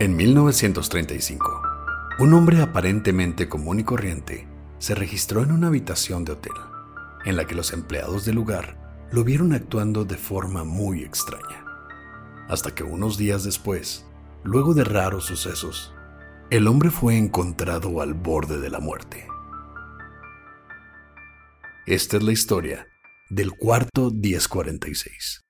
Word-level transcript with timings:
En 0.00 0.16
1935, 0.16 1.62
un 2.18 2.34
hombre 2.34 2.60
aparentemente 2.60 3.48
común 3.48 3.78
y 3.78 3.84
corriente 3.84 4.48
se 4.78 4.96
registró 4.96 5.44
en 5.44 5.52
una 5.52 5.68
habitación 5.68 6.24
de 6.24 6.32
hotel, 6.32 6.52
en 7.24 7.36
la 7.36 7.46
que 7.46 7.54
los 7.54 7.72
empleados 7.72 8.24
del 8.24 8.34
lugar 8.34 9.06
lo 9.12 9.22
vieron 9.22 9.52
actuando 9.52 10.04
de 10.04 10.16
forma 10.16 10.64
muy 10.64 11.04
extraña. 11.04 11.64
Hasta 12.48 12.74
que 12.74 12.82
unos 12.82 13.16
días 13.18 13.44
después, 13.44 14.04
luego 14.42 14.74
de 14.74 14.82
raros 14.82 15.26
sucesos, 15.26 15.94
el 16.50 16.66
hombre 16.66 16.90
fue 16.90 17.16
encontrado 17.16 18.00
al 18.00 18.14
borde 18.14 18.58
de 18.58 18.70
la 18.70 18.80
muerte. 18.80 19.28
Esta 21.86 22.16
es 22.16 22.22
la 22.24 22.32
historia 22.32 22.88
del 23.30 23.52
cuarto 23.52 24.10
1046. 24.10 25.43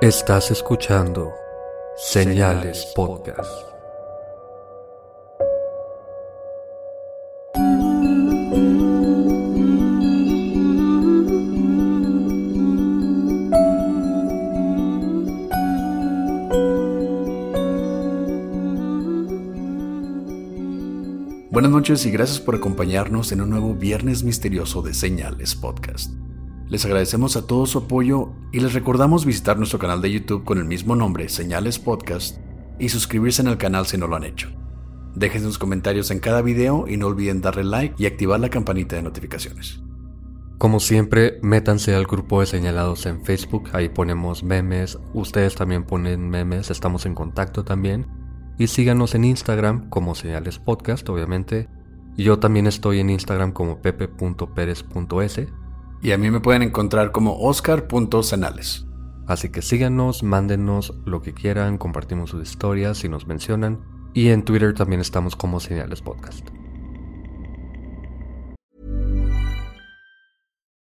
Estás 0.00 0.52
escuchando 0.52 1.34
Señales 1.96 2.86
Podcast. 2.94 3.50
Buenas 21.50 21.72
noches 21.72 22.06
y 22.06 22.12
gracias 22.12 22.38
por 22.38 22.54
acompañarnos 22.54 23.32
en 23.32 23.40
un 23.40 23.50
nuevo 23.50 23.74
Viernes 23.74 24.22
Misterioso 24.22 24.80
de 24.80 24.94
Señales 24.94 25.56
Podcast. 25.56 26.12
Les 26.68 26.84
agradecemos 26.84 27.34
a 27.36 27.46
todos 27.46 27.70
su 27.70 27.78
apoyo 27.78 28.28
y 28.52 28.60
les 28.60 28.74
recordamos 28.74 29.24
visitar 29.24 29.56
nuestro 29.56 29.78
canal 29.78 30.02
de 30.02 30.12
YouTube 30.12 30.44
con 30.44 30.58
el 30.58 30.66
mismo 30.66 30.94
nombre, 30.94 31.30
Señales 31.30 31.78
Podcast, 31.78 32.36
y 32.78 32.90
suscribirse 32.90 33.40
en 33.40 33.48
el 33.48 33.56
canal 33.56 33.86
si 33.86 33.96
no 33.96 34.06
lo 34.06 34.16
han 34.16 34.24
hecho. 34.24 34.50
Dejen 35.14 35.40
sus 35.40 35.58
comentarios 35.58 36.10
en 36.10 36.20
cada 36.20 36.42
video 36.42 36.84
y 36.86 36.98
no 36.98 37.06
olviden 37.06 37.40
darle 37.40 37.64
like 37.64 37.94
y 37.96 38.04
activar 38.04 38.38
la 38.40 38.50
campanita 38.50 38.96
de 38.96 39.02
notificaciones. 39.02 39.82
Como 40.58 40.78
siempre, 40.78 41.38
métanse 41.40 41.94
al 41.94 42.06
grupo 42.06 42.40
de 42.40 42.46
señalados 42.46 43.06
en 43.06 43.24
Facebook, 43.24 43.70
ahí 43.72 43.88
ponemos 43.88 44.42
memes, 44.42 44.98
ustedes 45.14 45.54
también 45.54 45.84
ponen 45.84 46.28
memes, 46.28 46.70
estamos 46.70 47.06
en 47.06 47.14
contacto 47.14 47.64
también. 47.64 48.06
Y 48.58 48.66
síganos 48.66 49.14
en 49.14 49.24
Instagram 49.24 49.88
como 49.88 50.14
Señales 50.14 50.58
Podcast, 50.58 51.08
obviamente. 51.08 51.66
Yo 52.18 52.38
también 52.38 52.66
estoy 52.66 53.00
en 53.00 53.08
Instagram 53.08 53.52
como 53.52 53.80
pepe.perez.s 53.80 55.48
y 56.02 56.12
a 56.12 56.18
mí 56.18 56.30
me 56.30 56.40
pueden 56.40 56.62
encontrar 56.62 57.10
como 57.12 57.38
oscar.cenales. 57.40 58.86
Así 59.26 59.50
que 59.50 59.62
síganos, 59.62 60.22
mándenos 60.22 60.94
lo 61.04 61.20
que 61.20 61.34
quieran, 61.34 61.76
compartimos 61.76 62.30
sus 62.30 62.42
historias 62.48 62.98
si 62.98 63.08
nos 63.08 63.26
mencionan. 63.26 63.80
Y 64.14 64.28
en 64.28 64.42
Twitter 64.42 64.74
también 64.74 65.00
estamos 65.00 65.36
como 65.36 65.60
Señales 65.60 66.00
Podcast. 66.00 66.57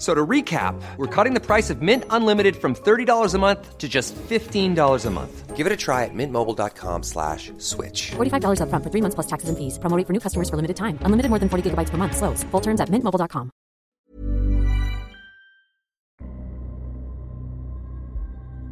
So 0.00 0.14
to 0.14 0.26
recap, 0.26 0.80
we're 0.96 1.14
cutting 1.14 1.34
the 1.34 1.44
price 1.44 1.68
of 1.68 1.82
Mint 1.82 2.04
Unlimited 2.08 2.56
from 2.56 2.74
$30 2.74 3.34
a 3.34 3.38
month 3.38 3.76
to 3.76 3.86
just 3.86 4.16
$15 4.16 5.06
a 5.06 5.10
month. 5.10 5.54
Give 5.54 5.66
it 5.66 5.72
a 5.72 5.76
try 5.76 6.04
at 6.06 6.14
mintmobile.com 6.14 7.02
slash 7.02 7.52
switch. 7.58 8.12
$45 8.16 8.60
upfront 8.64 8.82
for 8.82 8.90
three 8.90 9.02
months 9.02 9.14
plus 9.14 9.26
taxes 9.26 9.50
and 9.50 9.58
fees. 9.58 9.78
Promoting 9.78 10.06
for 10.06 10.14
new 10.14 10.20
customers 10.20 10.48
for 10.48 10.56
limited 10.56 10.78
time. 10.78 10.96
Unlimited 11.04 11.28
more 11.28 11.38
than 11.38 11.50
40 11.50 11.68
gigabytes 11.68 11.90
per 11.90 11.98
month. 11.98 12.16
Slows. 12.16 12.44
Full 12.50 12.62
terms 12.62 12.80
at 12.80 12.88
mintmobile.com. 12.88 13.50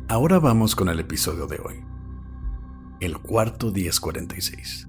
Ahora 0.08 0.38
vamos 0.38 0.74
con 0.74 0.88
el 0.88 0.98
episodio 1.00 1.46
de 1.46 1.60
hoy. 1.62 1.84
El 3.00 3.18
cuarto 3.18 3.70
1046. 3.70 4.88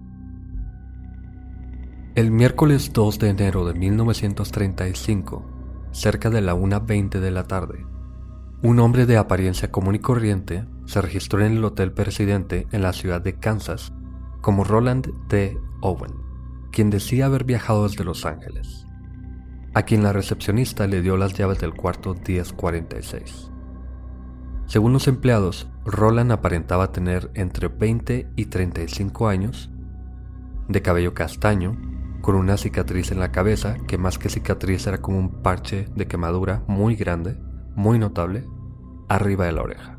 El 2.16 2.32
miércoles 2.32 2.94
2 2.94 3.20
de 3.20 3.30
enero 3.30 3.66
de 3.66 3.74
1935, 3.74 5.59
cerca 5.92 6.30
de 6.30 6.42
la 6.42 6.56
1.20 6.56 7.20
de 7.20 7.32
la 7.32 7.44
tarde, 7.44 7.86
un 8.62 8.80
hombre 8.80 9.06
de 9.06 9.16
apariencia 9.16 9.72
común 9.72 9.96
y 9.96 10.00
corriente 10.00 10.66
se 10.86 11.02
registró 11.02 11.46
en 11.46 11.54
el 11.54 11.64
Hotel 11.64 11.94
Presidente 11.94 12.68
en 12.72 12.82
la 12.82 12.92
ciudad 12.92 13.22
de 13.22 13.40
Kansas 13.40 13.94
como 14.42 14.66
Roland 14.66 15.08
T. 15.28 15.58
Owen, 15.82 16.14
quien 16.72 16.90
decía 16.90 17.28
haber 17.28 17.46
viajado 17.46 17.88
desde 17.88 18.04
Los 18.04 18.26
Ángeles, 18.26 18.86
a 19.74 19.84
quien 19.84 20.04
la 20.04 20.12
recepcionista 20.12 20.88
le 20.88 21.02
dio 21.02 21.16
las 21.16 21.34
llaves 21.36 21.60
del 21.60 21.74
cuarto 21.74 22.16
1046. 22.16 23.50
Según 24.66 24.94
los 24.94 25.08
empleados, 25.08 25.70
Roland 25.86 26.32
aparentaba 26.32 26.92
tener 26.92 27.32
entre 27.34 27.70
20 27.70 28.30
y 28.36 28.46
35 28.46 29.28
años, 29.28 29.72
de 30.68 30.82
cabello 30.82 31.14
castaño, 31.14 31.78
con 32.22 32.36
una 32.36 32.58
cicatriz 32.58 33.12
en 33.12 33.20
la 33.20 33.32
cabeza 33.32 33.78
que 33.88 33.98
más 33.98 34.18
que 34.18 34.30
cicatriz 34.30 34.86
era 34.88 35.02
como 35.02 35.20
un 35.20 35.42
parche 35.42 35.88
de 35.96 36.08
quemadura 36.08 36.64
muy 36.68 36.96
grande, 36.96 37.38
muy 37.76 38.00
notable, 38.00 38.46
arriba 39.08 39.46
de 39.46 39.52
la 39.54 39.62
oreja. 39.62 39.98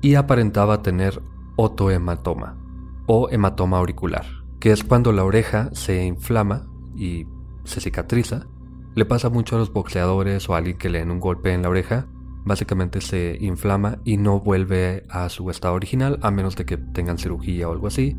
Y 0.00 0.14
aparentaba 0.14 0.82
tener 0.82 1.22
otohematoma 1.56 2.58
o 3.06 3.28
hematoma 3.30 3.78
auricular, 3.78 4.26
que 4.60 4.72
es 4.72 4.84
cuando 4.84 5.12
la 5.12 5.24
oreja 5.24 5.70
se 5.72 6.04
inflama 6.04 6.66
y 6.96 7.26
se 7.64 7.80
cicatriza. 7.80 8.46
Le 8.94 9.04
pasa 9.04 9.28
mucho 9.28 9.56
a 9.56 9.58
los 9.58 9.72
boxeadores 9.72 10.48
o 10.48 10.54
a 10.54 10.58
alguien 10.58 10.78
que 10.78 10.90
le 10.90 10.98
den 10.98 11.10
un 11.10 11.20
golpe 11.20 11.52
en 11.52 11.62
la 11.62 11.68
oreja. 11.68 12.06
Básicamente 12.44 13.00
se 13.00 13.38
inflama 13.40 13.98
y 14.04 14.16
no 14.16 14.40
vuelve 14.40 15.06
a 15.08 15.28
su 15.28 15.50
estado 15.50 15.74
original 15.74 16.18
a 16.22 16.30
menos 16.30 16.56
de 16.56 16.64
que 16.64 16.76
tengan 16.76 17.18
cirugía 17.18 17.68
o 17.68 17.72
algo 17.72 17.86
así. 17.86 18.16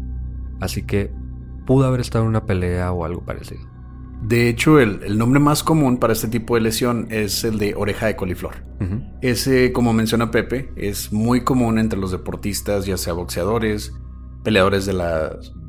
Así 0.61 0.83
que 0.85 1.13
pudo 1.65 1.85
haber 1.85 2.01
estado 2.01 2.23
en 2.23 2.29
una 2.29 2.45
pelea 2.45 2.91
o 2.91 3.05
algo 3.05 3.23
parecido. 3.23 3.61
De 4.21 4.47
hecho, 4.47 4.79
el, 4.79 5.17
nombre 5.17 5.41
más 5.41 5.63
común 5.63 5.97
para 5.97 6.13
este 6.13 6.29
tipo 6.29 6.55
de 6.55 6.61
lesión 6.61 7.07
es 7.09 7.43
el 7.43 7.59
de 7.59 7.75
oreja 7.75 8.07
de 8.07 8.15
coliflor. 8.15 8.63
Ese, 9.21 9.71
como 9.73 9.93
menciona 9.93 10.31
Pepe, 10.31 10.71
es 10.75 11.11
muy 11.11 11.41
común 11.41 11.77
entre 11.77 11.99
los 11.99 12.11
deportistas, 12.11 12.85
ya 12.85 12.97
sea 12.97 13.13
boxeadores, 13.13 13.93
peleadores 14.43 14.85
de, 14.85 14.93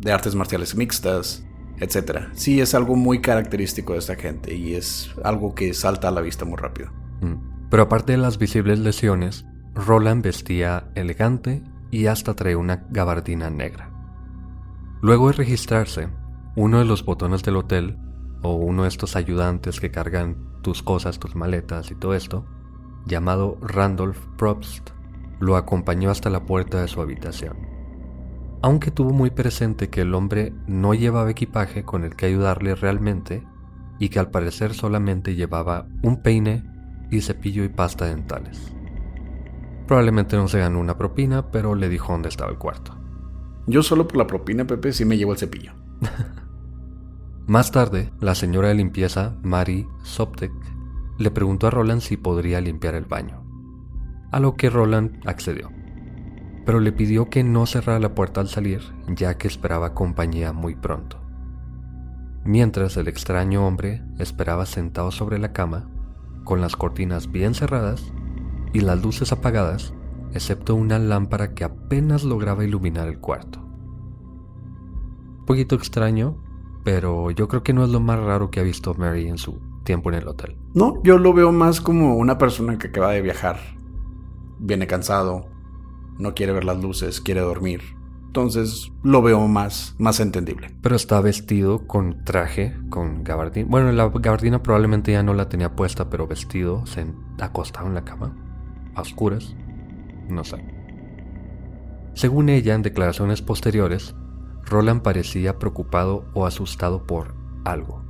de 0.00 0.12
artes 0.12 0.35
marciales 0.35 0.76
mixtas, 0.76 1.44
etc. 1.79 2.29
Sí, 2.32 2.61
es 2.61 2.75
algo 2.75 2.97
muy 2.97 3.20
característico 3.20 3.94
de 3.94 4.00
esta 4.00 4.17
gente 4.17 4.55
y 4.55 4.75
es 4.75 5.11
algo 5.25 5.55
que 5.55 5.75
salta 5.75 6.08
a 6.08 6.11
la 6.11 6.20
vista 6.20 6.44
muy 6.44 6.56
rápido. 6.56 6.90
Pero 7.70 7.85
aparte 7.85 8.12
de 8.12 8.19
las 8.19 8.38
visibles 8.38 8.79
lesiones, 8.79 9.47
Roland 9.75 10.23
vestía 10.23 10.90
elegante 10.94 11.62
y 11.90 12.06
hasta 12.06 12.35
traía 12.35 12.58
una 12.58 12.87
gabardina 12.90 13.50
negra. 13.50 13.94
Luego 15.04 15.26
de 15.26 15.34
registrarse, 15.34 16.08
uno 16.56 16.78
de 16.78 16.86
los 16.86 17.04
botones 17.04 17.42
del 17.42 17.56
hotel, 17.56 17.98
o 18.40 18.54
uno 18.54 18.84
de 18.84 18.88
estos 18.88 19.16
ayudantes 19.16 19.78
que 19.78 19.90
cargan 19.90 20.62
tus 20.62 20.82
cosas, 20.82 21.18
tus 21.18 21.36
maletas 21.36 21.90
y 21.90 21.94
todo 21.94 22.14
esto, 22.14 22.46
llamado 23.04 23.58
Randolph 23.60 24.16
Probst, 24.38 24.92
lo 25.40 25.56
acompañó 25.56 26.10
hasta 26.10 26.30
la 26.30 26.46
puerta 26.46 26.80
de 26.80 26.88
su 26.88 27.02
habitación. 27.02 27.54
Aunque 28.62 28.90
tuvo 28.90 29.10
muy 29.10 29.28
presente 29.28 29.90
que 29.90 30.00
el 30.00 30.14
hombre 30.14 30.54
no 30.66 30.94
llevaba 30.94 31.30
equipaje 31.30 31.84
con 31.84 32.04
el 32.04 32.16
que 32.16 32.24
ayudarle 32.24 32.74
realmente 32.74 33.46
y 33.98 34.08
que 34.08 34.20
al 34.20 34.30
parecer 34.30 34.72
solamente 34.72 35.34
llevaba 35.34 35.86
un 36.02 36.22
peine 36.22 36.64
y 37.10 37.20
cepillo 37.20 37.62
y 37.62 37.68
pasta 37.68 38.06
dentales. 38.06 38.74
Probablemente 39.86 40.38
no 40.38 40.48
se 40.48 40.60
ganó 40.60 40.80
una 40.80 40.96
propina, 40.96 41.50
pero 41.50 41.74
le 41.74 41.90
dijo 41.90 42.14
dónde 42.14 42.30
estaba 42.30 42.50
el 42.50 42.56
cuarto. 42.56 43.03
Yo 43.66 43.82
solo 43.82 44.06
por 44.06 44.19
la 44.19 44.26
propina, 44.26 44.66
Pepe, 44.66 44.93
sí 44.93 45.05
me 45.05 45.16
llevo 45.16 45.32
el 45.32 45.38
cepillo. 45.38 45.72
Más 47.46 47.70
tarde, 47.70 48.11
la 48.20 48.34
señora 48.34 48.69
de 48.69 48.75
limpieza, 48.75 49.37
Mary 49.43 49.87
Soptek, 50.02 50.52
le 51.19 51.31
preguntó 51.31 51.66
a 51.66 51.70
Roland 51.70 52.00
si 52.00 52.16
podría 52.16 52.61
limpiar 52.61 52.94
el 52.94 53.05
baño, 53.05 53.44
a 54.32 54.40
lo 54.40 54.55
que 54.55 54.70
Roland 54.70 55.20
accedió, 55.26 55.70
pero 56.64 56.81
le 56.81 56.93
pidió 56.93 57.28
que 57.31 57.44
no 57.44 57.66
cerrara 57.66 57.99
la 57.99 58.14
puerta 58.14 58.40
al 58.40 58.49
salir, 58.49 58.81
ya 59.08 59.37
que 59.37 59.46
esperaba 59.46 59.94
compañía 59.94 60.52
muy 60.52 60.75
pronto. 60.75 61.20
Mientras 62.44 62.96
el 62.96 63.08
extraño 63.08 63.66
hombre 63.66 64.02
esperaba 64.19 64.66
sentado 64.66 65.11
sobre 65.11 65.38
la 65.38 65.52
cama, 65.52 65.88
con 66.44 66.61
las 66.61 66.76
cortinas 66.76 67.31
bien 67.31 67.55
cerradas 67.55 68.12
y 68.72 68.81
las 68.81 69.02
luces 69.02 69.32
apagadas, 69.32 69.94
excepto 70.34 70.75
una 70.75 70.98
lámpara 70.98 71.54
que 71.54 71.64
apenas 71.64 72.25
lograba 72.25 72.64
iluminar 72.64 73.08
el 73.08 73.20
cuarto. 73.20 73.60
Un 75.38 75.44
poquito 75.46 75.76
extraño, 75.76 76.36
pero 76.84 77.31
yo 77.31 77.48
creo 77.48 77.62
que 77.62 77.72
no 77.72 77.84
es 77.84 77.90
lo 77.90 78.00
más 78.00 78.19
raro 78.19 78.50
que 78.50 78.60
ha 78.60 78.64
visto 78.64 78.94
Mary 78.94 79.28
en 79.28 79.38
su 79.38 79.58
tiempo 79.84 80.10
en 80.10 80.16
el 80.16 80.28
hotel. 80.28 80.56
No, 80.75 81.02
yo 81.02 81.19
lo 81.19 81.32
veo 81.32 81.52
más 81.52 81.81
como 81.81 82.16
una 82.16 82.36
persona 82.36 82.78
que 82.78 82.88
acaba 82.88 83.12
de 83.12 83.22
viajar. 83.22 83.58
Viene 84.58 84.86
cansado, 84.86 85.46
no 86.19 86.34
quiere 86.34 86.52
ver 86.52 86.64
las 86.64 86.82
luces, 86.82 87.20
quiere 87.20 87.40
dormir. 87.40 87.82
Entonces 88.26 88.90
lo 89.04 89.22
veo 89.22 89.46
más, 89.46 89.94
más 89.98 90.19
entendible. 90.19 90.75
Pero 90.82 90.96
está 90.96 91.20
vestido 91.20 91.87
con 91.87 92.25
traje, 92.25 92.76
con 92.90 93.22
gabardina. 93.22 93.69
Bueno, 93.70 93.92
la 93.92 94.08
gabardina 94.08 94.60
probablemente 94.60 95.12
ya 95.12 95.22
no 95.22 95.34
la 95.34 95.48
tenía 95.48 95.76
puesta, 95.76 96.10
pero 96.10 96.26
vestido, 96.26 96.82
acostado 97.38 97.87
en 97.87 97.94
la 97.94 98.04
cama, 98.04 98.34
a 98.96 99.02
oscuras. 99.02 99.54
No 100.29 100.44
sé. 100.44 100.65
Según 102.15 102.49
ella, 102.49 102.75
en 102.75 102.82
declaraciones 102.82 103.43
posteriores, 103.43 104.15
Roland 104.65 105.03
parecía 105.03 105.59
preocupado 105.59 106.26
o 106.32 106.47
asustado 106.47 107.06
por 107.06 107.35
algo, 107.65 108.05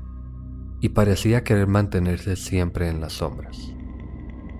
y 0.81 0.91
parecía 0.91 1.43
querer 1.43 1.67
mantenerse 1.67 2.37
siempre 2.37 2.89
en 2.89 3.01
las 3.01 3.15
sombras, 3.15 3.75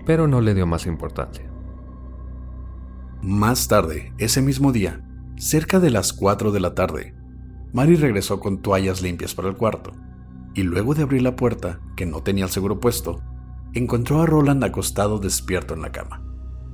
pero 0.05 0.27
no 0.27 0.41
le 0.41 0.53
dio 0.53 0.65
más 0.65 0.87
importancia. 0.87 1.49
Más 3.21 3.67
tarde, 3.67 4.13
ese 4.17 4.41
mismo 4.41 4.71
día, 4.71 5.07
cerca 5.37 5.79
de 5.79 5.91
las 5.91 6.13
4 6.13 6.51
de 6.51 6.59
la 6.59 6.73
tarde, 6.75 7.15
Mary 7.71 7.95
regresó 7.95 8.39
con 8.39 8.61
toallas 8.61 9.01
limpias 9.01 9.35
para 9.35 9.49
el 9.49 9.55
cuarto, 9.55 9.91
y 10.53 10.63
luego 10.63 10.95
de 10.95 11.03
abrir 11.03 11.21
la 11.21 11.35
puerta, 11.35 11.81
que 11.95 12.05
no 12.05 12.23
tenía 12.23 12.45
el 12.45 12.49
seguro 12.49 12.79
puesto, 12.79 13.21
encontró 13.73 14.21
a 14.21 14.25
Roland 14.25 14.63
acostado 14.63 15.19
despierto 15.19 15.73
en 15.73 15.81
la 15.81 15.91
cama, 15.91 16.24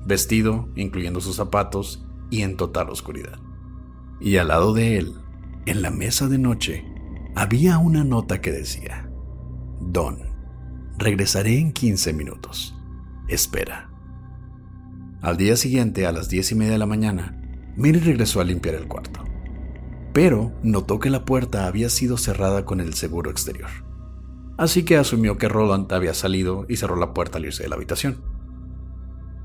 vestido, 0.06 0.70
incluyendo 0.76 1.22
sus 1.22 1.36
zapatos, 1.36 2.06
y 2.30 2.42
en 2.44 2.58
total 2.58 2.90
oscuridad 2.90 3.40
y 4.22 4.38
al 4.38 4.50
lado 4.50 4.74
de 4.74 4.98
él, 4.98 5.16
en 5.66 5.82
la 5.82 5.90
mesa 5.90 6.28
de 6.28 6.38
noche, 6.38 6.86
había 7.36 7.80
una 7.80 8.04
nota 8.04 8.40
que 8.40 8.52
decía, 8.52 9.10
Don, 9.80 10.20
regresaré 10.98 11.58
en 11.58 11.74
15 11.74 12.14
minutos. 12.14 12.76
Espera. 13.28 13.90
Al 15.22 15.38
día 15.38 15.56
siguiente, 15.56 16.06
a 16.06 16.12
las 16.12 16.30
diez 16.30 16.52
y 16.52 16.56
media 16.56 16.74
de 16.74 16.78
la 16.78 16.86
mañana, 16.86 17.42
Mary 17.76 18.00
regresó 18.00 18.42
a 18.42 18.44
limpiar 18.44 18.76
el 18.76 18.88
cuarto, 18.88 19.24
pero 20.14 20.54
notó 20.62 21.00
que 21.00 21.10
la 21.10 21.26
puerta 21.26 21.66
había 21.66 21.90
sido 21.90 22.18
cerrada 22.18 22.64
con 22.64 22.80
el 22.80 22.94
seguro 22.94 23.32
exterior. 23.32 23.70
Así 24.58 24.84
que 24.84 24.98
asumió 24.98 25.38
que 25.38 25.50
Roland 25.50 25.92
había 25.94 26.14
salido 26.14 26.66
y 26.70 26.76
cerró 26.76 26.96
la 26.96 27.14
puerta 27.14 27.40
al 27.40 27.46
irse 27.46 27.64
de 27.64 27.70
la 27.70 27.76
habitación. 27.76 28.22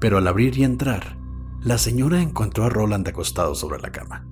Pero 0.00 0.18
al 0.18 0.26
abrir 0.26 0.58
y 0.58 0.64
entrar, 0.64 1.18
la 1.62 1.78
señora 1.78 2.20
encontró 2.20 2.64
a 2.64 2.68
Roland 2.68 3.08
acostado 3.08 3.54
sobre 3.54 3.80
la 3.80 3.90
cama 3.90 4.26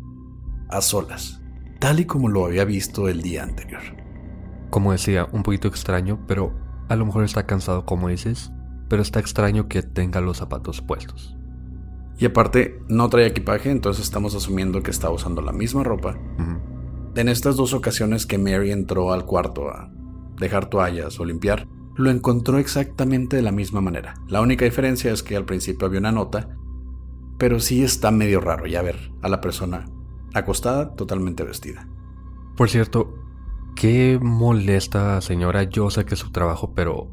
a 0.68 0.80
solas, 0.80 1.40
tal 1.78 2.00
y 2.00 2.04
como 2.04 2.28
lo 2.28 2.44
había 2.44 2.64
visto 2.64 3.08
el 3.08 3.22
día 3.22 3.44
anterior. 3.44 3.80
Como 4.70 4.92
decía, 4.92 5.28
un 5.30 5.42
poquito 5.42 5.68
extraño, 5.68 6.24
pero 6.26 6.52
a 6.88 6.96
lo 6.96 7.06
mejor 7.06 7.24
está 7.24 7.46
cansado 7.46 7.86
como 7.86 8.08
dices, 8.08 8.50
pero 8.88 9.02
está 9.02 9.20
extraño 9.20 9.68
que 9.68 9.82
tenga 9.82 10.20
los 10.20 10.38
zapatos 10.38 10.80
puestos. 10.80 11.36
Y 12.18 12.26
aparte, 12.26 12.80
no 12.88 13.08
trae 13.08 13.26
equipaje, 13.26 13.70
entonces 13.70 14.04
estamos 14.04 14.34
asumiendo 14.34 14.82
que 14.82 14.90
está 14.90 15.10
usando 15.10 15.42
la 15.42 15.52
misma 15.52 15.82
ropa. 15.84 16.18
En 17.16 17.28
estas 17.28 17.56
dos 17.56 17.72
ocasiones 17.72 18.26
que 18.26 18.38
Mary 18.38 18.72
entró 18.72 19.12
al 19.12 19.24
cuarto 19.24 19.68
a 19.68 19.90
dejar 20.38 20.66
toallas 20.66 21.18
o 21.20 21.24
limpiar, 21.24 21.68
lo 21.96 22.10
encontró 22.10 22.58
exactamente 22.58 23.36
de 23.36 23.42
la 23.42 23.52
misma 23.52 23.80
manera. 23.80 24.14
La 24.28 24.40
única 24.40 24.64
diferencia 24.64 25.12
es 25.12 25.22
que 25.22 25.36
al 25.36 25.44
principio 25.44 25.86
había 25.86 26.00
una 26.00 26.12
nota, 26.12 26.48
pero 27.38 27.60
sí 27.60 27.82
está 27.82 28.10
medio 28.10 28.40
raro 28.40 28.66
ya 28.66 28.82
ver 28.82 29.12
a 29.22 29.28
la 29.28 29.40
persona 29.40 29.86
acostada, 30.34 30.94
totalmente 30.94 31.44
vestida. 31.44 31.86
Por 32.56 32.70
cierto, 32.70 33.14
qué 33.74 34.18
molesta, 34.20 35.20
señora. 35.20 35.64
Yo 35.64 35.90
sé 35.90 36.04
que 36.04 36.14
es 36.14 36.20
su 36.20 36.30
trabajo, 36.30 36.74
pero 36.74 37.10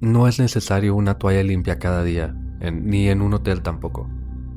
no 0.00 0.28
es 0.28 0.38
necesario 0.38 0.94
una 0.94 1.18
toalla 1.18 1.42
limpia 1.42 1.78
cada 1.78 2.02
día, 2.02 2.34
ni 2.72 3.08
en 3.08 3.22
un 3.22 3.34
hotel 3.34 3.62
tampoco. 3.62 4.08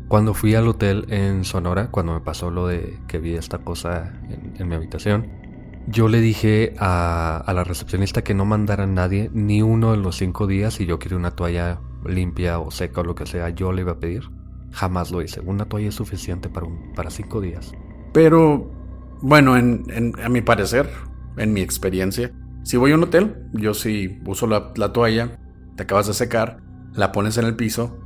Cuando 0.08 0.34
fui 0.34 0.56
al 0.56 0.68
hotel 0.68 1.06
en 1.10 1.44
Sonora, 1.44 1.92
cuando 1.92 2.14
me 2.14 2.22
pasó 2.22 2.50
lo 2.50 2.68
de 2.68 2.98
que 3.08 3.20
vi 3.20 3.36
esta 3.36 3.60
cosa 3.60 4.14
en, 4.58 4.68
mi 4.68 4.76
habitación, 4.76 5.28
yo 5.88 6.08
le 6.08 6.22
dije 6.22 6.74
a, 6.78 7.38
a, 7.38 7.54
la 7.54 7.64
recepcionista 7.64 8.24
que 8.24 8.34
no 8.34 8.46
mandara 8.46 8.84
a 8.84 8.88
nadie 8.88 9.30
ni 9.34 9.62
uno 9.62 9.92
de 9.92 9.98
los 9.98 10.18
cinco 10.18 10.46
días 10.46 10.76
si 10.76 10.86
yo 10.86 11.00
quería 11.00 11.18
una 11.18 11.32
toalla 11.32 11.80
limpia 12.06 12.60
o 12.60 12.72
seca 12.72 13.02
o 13.02 13.04
lo 13.04 13.16
que 13.16 13.26
sea, 13.26 13.50
yo 13.50 13.72
le 13.72 13.82
iba 13.82 13.94
a 13.94 14.00
pedir. 14.00 14.24
Jamás 14.72 15.12
lo 15.12 15.22
hice. 15.22 15.40
Una 15.42 15.66
toalla 15.66 15.90
es 15.90 15.96
suficiente 15.96 16.50
para, 16.50 16.68
un, 16.68 16.94
para 16.94 17.10
cinco 17.10 17.42
días. 17.42 17.72
Pero, 18.14 18.72
bueno, 19.22 19.58
en, 19.58 20.14
a 20.24 20.30
mi 20.30 20.42
parecer, 20.42 20.90
en 21.38 21.54
mi 21.54 21.62
experiencia, 21.62 22.32
si 22.64 22.78
voy 22.78 22.92
a 22.92 22.96
un 22.96 23.04
hotel, 23.04 23.48
yo 23.54 23.74
sí 23.74 24.20
uso 24.26 24.48
la, 24.48 24.72
la 24.76 24.94
toalla, 24.94 25.40
te 25.76 25.84
acabas 25.84 26.08
de 26.08 26.14
secar, 26.14 26.62
la 26.94 27.12
pones 27.12 27.38
en 27.38 27.46
el 27.46 27.56
piso, 27.56 27.98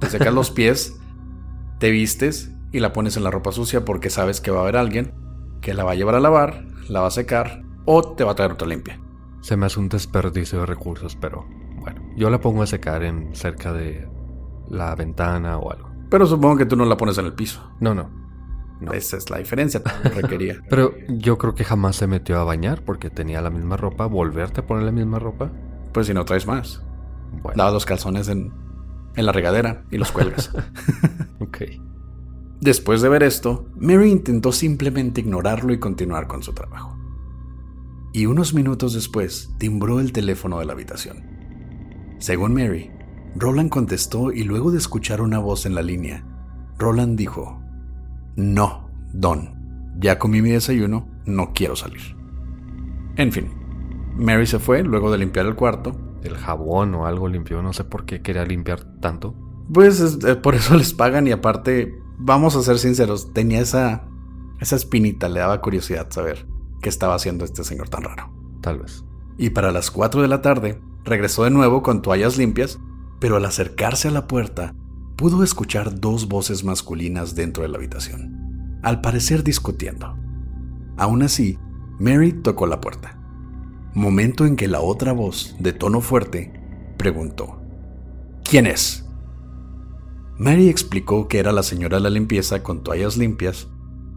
te 0.00 0.08
secas 0.08 0.34
los 0.34 0.50
pies, 0.52 0.98
te 1.78 1.90
vistes 1.90 2.52
y 2.72 2.80
la 2.80 2.92
pones 2.92 3.16
en 3.16 3.24
la 3.24 3.30
ropa 3.30 3.52
sucia 3.52 3.84
porque 3.84 4.10
sabes 4.10 4.40
que 4.40 4.50
va 4.50 4.60
a 4.60 4.62
haber 4.62 4.76
alguien 4.76 5.12
que 5.60 5.74
la 5.74 5.84
va 5.84 5.92
a 5.92 5.94
llevar 5.94 6.16
a 6.16 6.20
lavar, 6.20 6.66
la 6.88 7.00
va 7.00 7.08
a 7.08 7.10
secar 7.10 7.62
o 7.84 8.14
te 8.14 8.24
va 8.24 8.32
a 8.32 8.34
traer 8.34 8.52
otra 8.52 8.66
limpia. 8.66 9.00
Se 9.40 9.56
me 9.56 9.66
hace 9.66 9.78
un 9.78 9.88
desperdicio 9.88 10.60
de 10.60 10.66
recursos, 10.66 11.16
pero 11.16 11.46
bueno, 11.76 12.02
yo 12.16 12.30
la 12.30 12.40
pongo 12.40 12.62
a 12.62 12.66
secar 12.66 13.02
en 13.02 13.34
cerca 13.34 13.72
de 13.72 14.08
la 14.68 14.94
ventana 14.94 15.58
o 15.58 15.70
algo. 15.70 15.90
Pero 16.10 16.26
supongo 16.26 16.56
que 16.56 16.66
tú 16.66 16.76
no 16.76 16.84
la 16.84 16.96
pones 16.96 17.18
en 17.18 17.26
el 17.26 17.34
piso. 17.34 17.70
No, 17.80 17.94
no. 17.94 18.10
Esa 18.92 19.16
es 19.16 19.30
la 19.30 19.38
diferencia, 19.38 19.82
requería. 20.14 20.60
Pero 20.70 20.94
yo 21.08 21.38
creo 21.38 21.54
que 21.54 21.64
jamás 21.64 21.96
se 21.96 22.06
metió 22.06 22.38
a 22.38 22.44
bañar 22.44 22.82
porque 22.84 23.10
tenía 23.10 23.40
la 23.40 23.50
misma 23.50 23.76
ropa. 23.76 24.06
¿Volverte 24.06 24.60
a 24.60 24.66
poner 24.66 24.84
la 24.84 24.92
misma 24.92 25.18
ropa? 25.18 25.50
Pues 25.92 26.06
si 26.06 26.14
no 26.14 26.24
traes 26.24 26.46
más. 26.46 26.82
Bueno. 27.42 27.70
los 27.70 27.84
calzones 27.84 28.28
en, 28.28 28.52
en 29.16 29.26
la 29.26 29.32
regadera 29.32 29.84
y 29.90 29.98
los 29.98 30.12
cuelgas. 30.12 30.52
ok. 31.40 31.58
Después 32.64 33.02
de 33.02 33.10
ver 33.10 33.22
esto, 33.22 33.66
Mary 33.76 34.10
intentó 34.10 34.50
simplemente 34.50 35.20
ignorarlo 35.20 35.74
y 35.74 35.78
continuar 35.78 36.26
con 36.26 36.42
su 36.42 36.54
trabajo. 36.54 36.96
Y 38.14 38.24
unos 38.24 38.54
minutos 38.54 38.94
después 38.94 39.54
timbró 39.58 40.00
el 40.00 40.12
teléfono 40.12 40.58
de 40.58 40.64
la 40.64 40.72
habitación. 40.72 41.26
Según 42.20 42.54
Mary, 42.54 42.90
Roland 43.36 43.68
contestó 43.68 44.32
y 44.32 44.44
luego 44.44 44.70
de 44.70 44.78
escuchar 44.78 45.20
una 45.20 45.40
voz 45.40 45.66
en 45.66 45.74
la 45.74 45.82
línea, 45.82 46.24
Roland 46.78 47.18
dijo, 47.18 47.60
no, 48.34 48.88
Don. 49.12 49.92
Ya 49.98 50.18
comí 50.18 50.40
mi 50.40 50.48
desayuno, 50.48 51.06
no 51.26 51.52
quiero 51.52 51.76
salir. 51.76 52.16
En 53.16 53.30
fin, 53.30 53.50
Mary 54.16 54.46
se 54.46 54.58
fue 54.58 54.82
luego 54.82 55.12
de 55.12 55.18
limpiar 55.18 55.44
el 55.44 55.54
cuarto. 55.54 56.16
El 56.22 56.38
jabón 56.38 56.94
o 56.94 57.04
algo 57.04 57.28
limpió, 57.28 57.60
no 57.60 57.74
sé 57.74 57.84
por 57.84 58.06
qué 58.06 58.22
quería 58.22 58.46
limpiar 58.46 58.84
tanto. 59.00 59.34
Pues 59.70 60.18
por 60.42 60.54
eso 60.54 60.78
les 60.78 60.94
pagan 60.94 61.26
y 61.26 61.32
aparte, 61.32 62.03
vamos 62.18 62.56
a 62.56 62.62
ser 62.62 62.78
sinceros, 62.78 63.32
tenía 63.32 63.60
esa, 63.60 64.04
esa 64.60 64.76
espinita, 64.76 65.28
le 65.28 65.40
daba 65.40 65.60
curiosidad 65.60 66.10
saber 66.10 66.46
qué 66.80 66.88
estaba 66.88 67.14
haciendo 67.14 67.44
este 67.44 67.64
señor 67.64 67.88
tan 67.88 68.02
raro. 68.02 68.32
Tal 68.60 68.78
vez. 68.78 69.04
Y 69.38 69.50
para 69.50 69.72
las 69.72 69.90
4 69.90 70.22
de 70.22 70.28
la 70.28 70.42
tarde, 70.42 70.80
regresó 71.04 71.44
de 71.44 71.50
nuevo 71.50 71.82
con 71.82 72.02
toallas 72.02 72.36
limpias, 72.38 72.78
pero 73.20 73.36
al 73.36 73.44
acercarse 73.44 74.08
a 74.08 74.12
la 74.12 74.26
puerta, 74.26 74.74
pudo 75.16 75.42
escuchar 75.42 76.00
dos 76.00 76.28
voces 76.28 76.64
masculinas 76.64 77.34
dentro 77.34 77.62
de 77.62 77.68
la 77.68 77.78
habitación, 77.78 78.78
al 78.82 79.00
parecer 79.00 79.44
discutiendo. 79.44 80.16
Aún 80.96 81.22
así, 81.22 81.58
Mary 81.98 82.32
tocó 82.32 82.66
la 82.66 82.80
puerta, 82.80 83.18
momento 83.94 84.46
en 84.46 84.56
que 84.56 84.68
la 84.68 84.80
otra 84.80 85.12
voz, 85.12 85.56
de 85.58 85.72
tono 85.72 86.00
fuerte, 86.00 86.52
preguntó, 86.96 87.60
¿Quién 88.44 88.66
es? 88.66 89.03
Mary 90.38 90.68
explicó 90.68 91.28
que 91.28 91.38
era 91.38 91.52
la 91.52 91.62
señora 91.62 91.98
de 91.98 92.02
la 92.02 92.10
limpieza 92.10 92.62
con 92.62 92.82
toallas 92.82 93.16
limpias, 93.16 93.68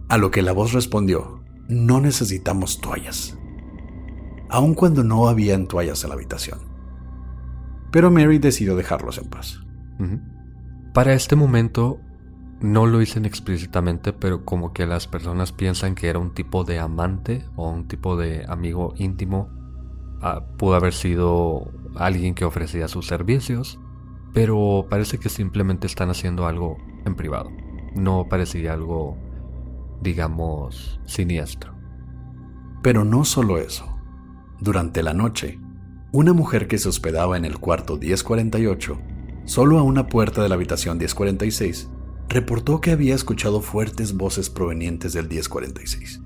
a 0.10 0.18
lo 0.18 0.32
que 0.32 0.42
la 0.42 0.52
voz 0.52 0.74
respondió, 0.74 1.44
no 1.68 2.00
necesitamos 2.02 2.82
toallas, 2.82 3.38
aun 4.50 4.74
cuando 4.74 5.04
no 5.04 5.28
habían 5.28 5.68
toallas 5.68 6.04
en 6.04 6.10
la 6.10 6.16
habitación. 6.16 6.60
Pero 7.92 8.10
Mary 8.10 8.40
decidió 8.40 8.76
dejarlos 8.76 9.18
en 9.18 9.30
paz. 9.30 9.60
Para 10.94 11.14
este 11.14 11.36
momento 11.36 12.00
no 12.60 12.88
lo 12.88 13.00
dicen 13.00 13.26
explícitamente, 13.26 14.14
pero 14.14 14.44
como 14.44 14.74
que 14.74 14.88
las 14.88 15.08
personas 15.08 15.52
piensan 15.52 15.94
que 15.94 16.08
era 16.08 16.20
un 16.20 16.34
tipo 16.34 16.64
de 16.64 16.80
amante 16.80 17.46
o 17.56 17.70
un 17.70 17.88
tipo 17.88 18.18
de 18.18 18.46
amigo 18.48 18.94
íntimo. 18.98 19.50
Ah, 20.22 20.44
pudo 20.58 20.76
haber 20.76 20.94
sido 20.94 21.72
alguien 21.96 22.34
que 22.34 22.46
ofrecía 22.46 22.88
sus 22.88 23.06
servicios, 23.06 23.80
pero 24.38 24.86
parece 24.88 25.18
que 25.18 25.30
simplemente 25.30 25.88
están 25.88 26.12
haciendo 26.12 26.46
algo 26.46 26.78
en 27.06 27.16
privado. 27.16 27.50
No 27.96 28.28
parecía 28.30 28.74
algo, 28.74 29.18
digamos, 30.00 31.02
siniestro. 31.08 31.74
Pero 32.84 33.04
no 33.04 33.26
solo 33.26 33.58
eso. 33.58 33.98
Durante 34.60 35.02
la 35.02 35.16
noche, 35.16 35.60
una 36.12 36.34
mujer 36.34 36.68
que 36.68 36.78
se 36.78 36.88
hospedaba 36.88 37.36
en 37.36 37.46
el 37.46 37.58
cuarto 37.58 37.98
1048, 37.98 39.00
solo 39.46 39.80
a 39.80 39.82
una 39.82 40.06
puerta 40.06 40.44
de 40.44 40.50
la 40.50 40.54
habitación 40.54 41.00
1046, 41.00 41.90
reportó 42.30 42.80
que 42.80 42.92
había 42.92 43.16
escuchado 43.16 43.60
fuertes 43.60 44.16
voces 44.16 44.52
provenientes 44.52 45.14
del 45.14 45.28
1046, 45.30 46.22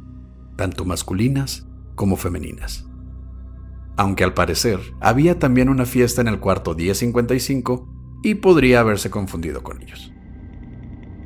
tanto 0.57 0.83
masculinas 0.83 1.65
como 1.95 2.17
femeninas. 2.17 2.85
Aunque 3.95 4.25
al 4.25 4.33
parecer 4.33 4.81
había 4.99 5.39
también 5.39 5.69
una 5.69 5.85
fiesta 5.85 6.19
en 6.19 6.27
el 6.27 6.41
cuarto 6.41 6.75
1055 6.75 8.00
y 8.21 8.35
podría 8.35 8.79
haberse 8.79 9.09
confundido 9.09 9.63
con 9.63 9.81
ellos. 9.81 10.11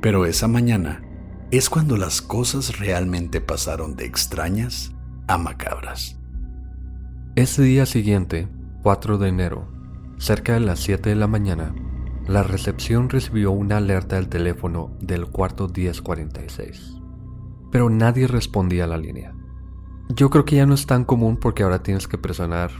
Pero 0.01 0.25
esa 0.25 0.47
mañana 0.47 1.03
es 1.51 1.69
cuando 1.69 1.97
las 1.97 2.21
cosas 2.21 2.79
realmente 2.79 3.41
pasaron 3.41 3.95
de 3.95 4.05
extrañas 4.05 4.93
a 5.27 5.37
macabras. 5.37 6.19
Ese 7.35 7.63
día 7.63 7.85
siguiente, 7.85 8.47
4 8.83 9.17
de 9.17 9.29
enero, 9.29 9.67
cerca 10.17 10.53
de 10.53 10.61
las 10.61 10.79
7 10.79 11.09
de 11.09 11.15
la 11.15 11.27
mañana, 11.27 11.73
la 12.27 12.43
recepción 12.43 13.09
recibió 13.09 13.51
una 13.51 13.77
alerta 13.77 14.15
del 14.15 14.29
teléfono 14.29 14.95
del 14.99 15.27
cuarto 15.27 15.67
1046. 15.67 16.97
Pero 17.71 17.89
nadie 17.89 18.27
respondía 18.27 18.85
a 18.85 18.87
la 18.87 18.97
línea. 18.97 19.35
Yo 20.09 20.29
creo 20.29 20.45
que 20.45 20.55
ya 20.55 20.65
no 20.65 20.73
es 20.73 20.85
tan 20.85 21.03
común 21.03 21.37
porque 21.37 21.63
ahora 21.63 21.83
tienes 21.83 22.07
que 22.07 22.17
presionar 22.17 22.71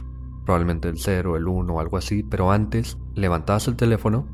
probablemente 0.46 0.88
el 0.88 0.98
0, 0.98 1.36
el 1.36 1.46
1 1.46 1.74
o 1.74 1.80
algo 1.80 1.98
así, 1.98 2.22
pero 2.22 2.50
antes 2.50 2.96
levantabas 3.14 3.68
el 3.68 3.76
teléfono, 3.76 4.26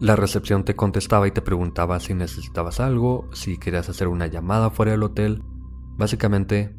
la 0.00 0.16
recepción 0.16 0.64
te 0.64 0.74
contestaba 0.74 1.28
y 1.28 1.30
te 1.30 1.40
preguntaba 1.40 2.00
si 2.00 2.12
necesitabas 2.12 2.80
algo, 2.80 3.30
si 3.32 3.56
querías 3.56 3.88
hacer 3.88 4.08
una 4.08 4.26
llamada 4.26 4.70
fuera 4.70 4.90
del 4.90 5.04
hotel. 5.04 5.42
Básicamente 5.96 6.74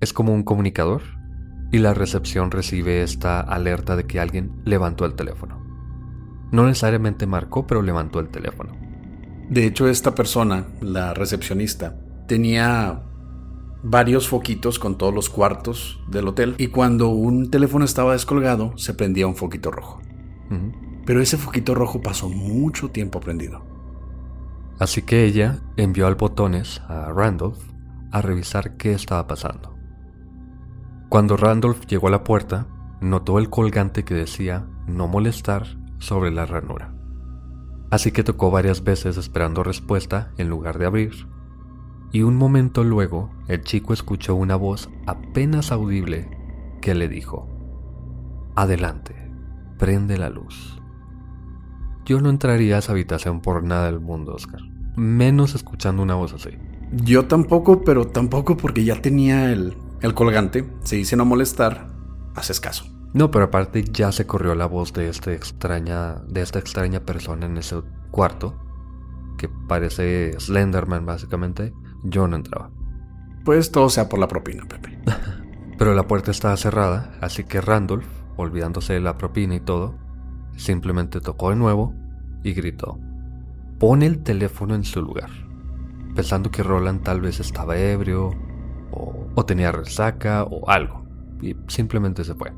es 0.00 0.12
como 0.12 0.32
un 0.32 0.44
comunicador 0.44 1.02
y 1.72 1.78
la 1.78 1.92
recepción 1.92 2.50
recibe 2.50 3.02
esta 3.02 3.40
alerta 3.40 3.96
de 3.96 4.04
que 4.04 4.20
alguien 4.20 4.62
levantó 4.64 5.04
el 5.04 5.14
teléfono. 5.14 5.60
No 6.52 6.66
necesariamente 6.66 7.26
marcó, 7.26 7.66
pero 7.66 7.82
levantó 7.82 8.20
el 8.20 8.28
teléfono. 8.28 8.76
De 9.48 9.66
hecho, 9.66 9.88
esta 9.88 10.14
persona, 10.14 10.66
la 10.80 11.14
recepcionista, 11.14 11.98
tenía 12.28 13.02
varios 13.82 14.28
foquitos 14.28 14.78
con 14.78 14.96
todos 14.96 15.12
los 15.12 15.28
cuartos 15.28 16.00
del 16.08 16.28
hotel 16.28 16.54
y 16.58 16.68
cuando 16.68 17.08
un 17.08 17.50
teléfono 17.50 17.84
estaba 17.84 18.12
descolgado 18.12 18.76
se 18.76 18.94
prendía 18.94 19.26
un 19.26 19.36
foquito 19.36 19.70
rojo. 19.70 20.00
Pero 21.04 21.20
ese 21.20 21.38
foquito 21.38 21.74
rojo 21.74 22.00
pasó 22.02 22.28
mucho 22.28 22.90
tiempo 22.90 23.20
prendido. 23.20 23.64
Así 24.78 25.02
que 25.02 25.24
ella 25.24 25.60
envió 25.76 26.06
al 26.06 26.14
botones 26.14 26.80
a 26.88 27.10
Randolph 27.12 27.58
a 28.10 28.20
revisar 28.20 28.76
qué 28.76 28.92
estaba 28.92 29.26
pasando. 29.26 29.76
Cuando 31.08 31.36
Randolph 31.36 31.86
llegó 31.86 32.08
a 32.08 32.10
la 32.10 32.24
puerta, 32.24 32.66
notó 33.00 33.38
el 33.38 33.50
colgante 33.50 34.04
que 34.04 34.14
decía 34.14 34.66
no 34.86 35.08
molestar 35.08 35.66
sobre 35.98 36.30
la 36.30 36.46
ranura. 36.46 36.94
Así 37.90 38.10
que 38.10 38.24
tocó 38.24 38.50
varias 38.50 38.84
veces 38.84 39.16
esperando 39.16 39.62
respuesta 39.62 40.32
en 40.38 40.48
lugar 40.48 40.78
de 40.78 40.86
abrir. 40.86 41.28
Y 42.12 42.22
un 42.22 42.36
momento 42.36 42.84
luego, 42.84 43.30
el 43.48 43.62
chico 43.62 43.94
escuchó 43.94 44.34
una 44.34 44.56
voz 44.56 44.90
apenas 45.06 45.72
audible 45.72 46.28
que 46.82 46.94
le 46.94 47.08
dijo, 47.08 47.48
Adelante, 48.54 49.16
prende 49.78 50.18
la 50.18 50.28
luz. 50.28 50.78
Yo 52.04 52.20
no 52.20 52.28
entraría 52.28 52.76
a 52.76 52.78
esa 52.80 52.92
habitación 52.92 53.40
por 53.40 53.64
nada 53.64 53.86
del 53.86 54.00
mundo, 54.00 54.34
Oscar. 54.34 54.60
Menos 54.94 55.54
escuchando 55.54 56.02
una 56.02 56.14
voz 56.14 56.34
así. 56.34 56.50
Yo 56.92 57.26
tampoco, 57.26 57.82
pero 57.82 58.06
tampoco 58.08 58.58
porque 58.58 58.84
ya 58.84 59.00
tenía 59.00 59.50
el, 59.50 59.78
el 60.02 60.12
colgante, 60.12 60.68
se 60.82 60.96
dice 60.96 61.16
no 61.16 61.24
molestar, 61.24 61.94
haces 62.34 62.60
caso. 62.60 62.84
No, 63.14 63.30
pero 63.30 63.46
aparte 63.46 63.84
ya 63.84 64.10
se 64.12 64.26
corrió 64.26 64.54
la 64.54 64.66
voz 64.66 64.92
de, 64.92 65.08
este 65.08 65.34
extraña, 65.34 66.16
de 66.28 66.42
esta 66.42 66.58
extraña 66.58 67.00
persona 67.00 67.46
en 67.46 67.56
ese 67.56 67.80
cuarto, 68.10 68.58
que 69.38 69.48
parece 69.48 70.38
Slenderman 70.38 71.06
básicamente. 71.06 71.72
Yo 72.02 72.28
no 72.28 72.36
entraba. 72.36 72.70
Pues 73.44 73.72
todo 73.72 73.88
sea 73.88 74.08
por 74.08 74.18
la 74.18 74.28
propina, 74.28 74.64
Pepe. 74.64 74.98
pero 75.82 75.94
la 75.94 76.06
puerta 76.06 76.30
estaba 76.30 76.56
cerrada, 76.56 77.10
así 77.20 77.42
que 77.42 77.60
Randolph, 77.60 78.06
olvidándose 78.36 78.92
de 78.92 79.00
la 79.00 79.18
propina 79.18 79.56
y 79.56 79.60
todo, 79.60 79.96
simplemente 80.56 81.20
tocó 81.20 81.50
de 81.50 81.56
nuevo 81.56 81.92
y 82.44 82.52
gritó, 82.52 83.00
pone 83.80 84.06
el 84.06 84.22
teléfono 84.22 84.76
en 84.76 84.84
su 84.84 85.02
lugar, 85.02 85.30
pensando 86.14 86.52
que 86.52 86.62
Roland 86.62 87.02
tal 87.02 87.20
vez 87.20 87.40
estaba 87.40 87.76
ebrio 87.78 88.30
o, 88.92 89.44
tenía 89.44 89.72
resaca 89.72 90.44
o 90.44 90.70
algo, 90.70 91.04
y 91.40 91.56
simplemente 91.66 92.22
se 92.22 92.34
fue. 92.34 92.52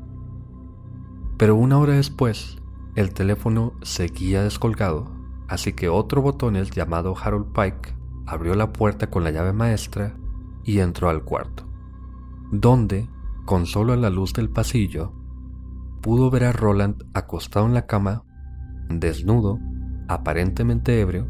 Pero 1.37 1.55
una 1.55 1.79
hora 1.79 1.93
después, 1.93 2.57
el 2.95 3.11
teléfono 3.11 3.73
seguía 3.81 4.43
descolgado, 4.43 5.11
así 5.47 5.73
que 5.73 5.89
otro 5.89 6.21
botones 6.21 6.69
llamado 6.69 7.15
Harold 7.19 7.51
Pike 7.53 7.95
abrió 8.25 8.55
la 8.55 8.73
puerta 8.73 9.09
con 9.09 9.23
la 9.23 9.31
llave 9.31 9.53
maestra 9.53 10.15
y 10.63 10.79
entró 10.79 11.09
al 11.09 11.23
cuarto, 11.23 11.67
donde, 12.51 13.07
con 13.45 13.65
solo 13.65 13.95
la 13.95 14.09
luz 14.09 14.33
del 14.33 14.49
pasillo, 14.49 15.13
pudo 16.01 16.29
ver 16.29 16.45
a 16.45 16.51
Roland 16.51 17.03
acostado 17.13 17.65
en 17.65 17.73
la 17.73 17.85
cama, 17.85 18.23
desnudo, 18.89 19.59
aparentemente 20.07 20.99
ebrio, 20.99 21.27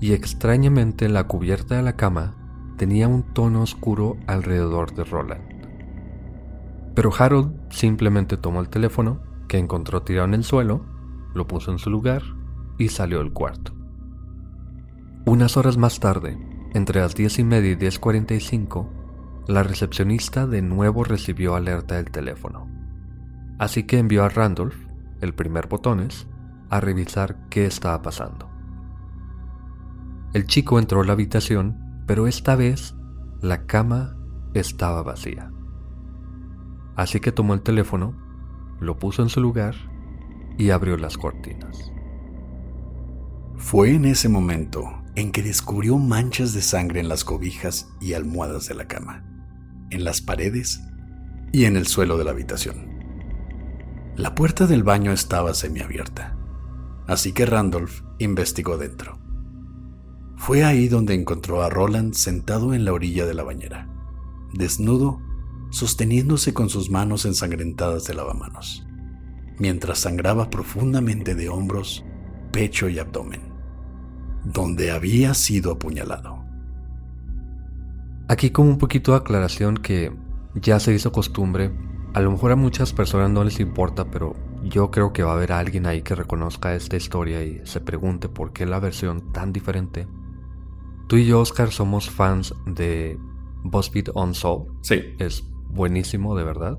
y 0.00 0.12
extrañamente 0.12 1.06
en 1.06 1.14
la 1.14 1.26
cubierta 1.26 1.76
de 1.76 1.82
la 1.82 1.96
cama 1.96 2.36
tenía 2.76 3.08
un 3.08 3.22
tono 3.34 3.62
oscuro 3.62 4.16
alrededor 4.26 4.94
de 4.94 5.04
Roland. 5.04 5.42
Pero 6.94 7.10
Harold 7.16 7.54
simplemente 7.70 8.36
tomó 8.36 8.60
el 8.60 8.68
teléfono, 8.68 9.20
que 9.48 9.58
encontró 9.58 10.02
tirado 10.02 10.26
en 10.26 10.34
el 10.34 10.44
suelo, 10.44 10.84
lo 11.34 11.46
puso 11.46 11.72
en 11.72 11.78
su 11.78 11.90
lugar 11.90 12.22
y 12.78 12.88
salió 12.88 13.18
del 13.18 13.32
cuarto. 13.32 13.77
Unas 15.28 15.58
horas 15.58 15.76
más 15.76 16.00
tarde, 16.00 16.38
entre 16.72 17.02
las 17.02 17.14
10 17.14 17.40
y 17.40 17.44
media 17.44 17.72
y 17.72 17.76
10.45, 17.76 18.88
la 19.46 19.62
recepcionista 19.62 20.46
de 20.46 20.62
nuevo 20.62 21.04
recibió 21.04 21.54
alerta 21.54 21.96
del 21.96 22.10
teléfono. 22.10 22.66
Así 23.58 23.82
que 23.82 23.98
envió 23.98 24.24
a 24.24 24.30
Randolph, 24.30 24.86
el 25.20 25.34
primer 25.34 25.66
botones, 25.66 26.26
a 26.70 26.80
revisar 26.80 27.46
qué 27.50 27.66
estaba 27.66 28.00
pasando. 28.00 28.48
El 30.32 30.46
chico 30.46 30.78
entró 30.78 31.02
a 31.02 31.04
la 31.04 31.12
habitación 31.12 31.76
pero 32.06 32.26
esta 32.26 32.56
vez 32.56 32.96
la 33.42 33.66
cama 33.66 34.16
estaba 34.54 35.02
vacía. 35.02 35.52
Así 36.96 37.20
que 37.20 37.32
tomó 37.32 37.52
el 37.52 37.60
teléfono, 37.60 38.14
lo 38.80 38.96
puso 38.98 39.22
en 39.22 39.28
su 39.28 39.42
lugar 39.42 39.74
y 40.56 40.70
abrió 40.70 40.96
las 40.96 41.18
cortinas. 41.18 41.92
Fue 43.56 43.94
en 43.94 44.06
ese 44.06 44.30
momento 44.30 44.97
en 45.18 45.32
que 45.32 45.42
descubrió 45.42 45.98
manchas 45.98 46.52
de 46.52 46.62
sangre 46.62 47.00
en 47.00 47.08
las 47.08 47.24
cobijas 47.24 47.88
y 48.00 48.12
almohadas 48.12 48.68
de 48.68 48.76
la 48.76 48.86
cama, 48.86 49.24
en 49.90 50.04
las 50.04 50.20
paredes 50.20 50.80
y 51.52 51.64
en 51.64 51.76
el 51.76 51.88
suelo 51.88 52.18
de 52.18 52.24
la 52.24 52.30
habitación. 52.30 52.86
La 54.14 54.36
puerta 54.36 54.68
del 54.68 54.84
baño 54.84 55.10
estaba 55.10 55.54
semiabierta, 55.54 56.38
así 57.08 57.32
que 57.32 57.46
Randolph 57.46 58.02
investigó 58.20 58.78
dentro. 58.78 59.18
Fue 60.36 60.62
ahí 60.62 60.86
donde 60.86 61.14
encontró 61.14 61.62
a 61.62 61.68
Roland 61.68 62.14
sentado 62.14 62.72
en 62.72 62.84
la 62.84 62.92
orilla 62.92 63.26
de 63.26 63.34
la 63.34 63.42
bañera, 63.42 63.88
desnudo, 64.54 65.20
sosteniéndose 65.70 66.54
con 66.54 66.68
sus 66.68 66.90
manos 66.90 67.24
ensangrentadas 67.24 68.04
de 68.04 68.14
lavamanos, 68.14 68.86
mientras 69.58 69.98
sangraba 69.98 70.48
profundamente 70.48 71.34
de 71.34 71.48
hombros, 71.48 72.04
pecho 72.52 72.88
y 72.88 73.00
abdomen, 73.00 73.47
donde 74.44 74.90
había 74.90 75.34
sido 75.34 75.72
apuñalado. 75.72 76.44
Aquí 78.28 78.50
como 78.50 78.70
un 78.70 78.78
poquito 78.78 79.12
de 79.12 79.18
aclaración 79.18 79.76
que 79.76 80.12
ya 80.54 80.80
se 80.80 80.92
hizo 80.92 81.12
costumbre, 81.12 81.72
a 82.14 82.20
lo 82.20 82.30
mejor 82.30 82.52
a 82.52 82.56
muchas 82.56 82.92
personas 82.92 83.30
no 83.30 83.44
les 83.44 83.60
importa, 83.60 84.10
pero 84.10 84.34
yo 84.64 84.90
creo 84.90 85.12
que 85.12 85.22
va 85.22 85.32
a 85.32 85.34
haber 85.34 85.52
alguien 85.52 85.86
ahí 85.86 86.02
que 86.02 86.14
reconozca 86.14 86.74
esta 86.74 86.96
historia 86.96 87.42
y 87.42 87.60
se 87.64 87.80
pregunte 87.80 88.28
por 88.28 88.52
qué 88.52 88.66
la 88.66 88.80
versión 88.80 89.32
tan 89.32 89.52
diferente 89.52 90.06
Tú 91.08 91.16
y 91.16 91.24
yo, 91.24 91.40
Oscar, 91.40 91.72
somos 91.72 92.10
fans 92.10 92.54
de 92.66 93.18
BuzzFeed 93.64 94.10
Unsolved. 94.14 94.70
Sí. 94.82 95.14
Es 95.18 95.42
buenísimo, 95.70 96.36
de 96.36 96.44
verdad. 96.44 96.78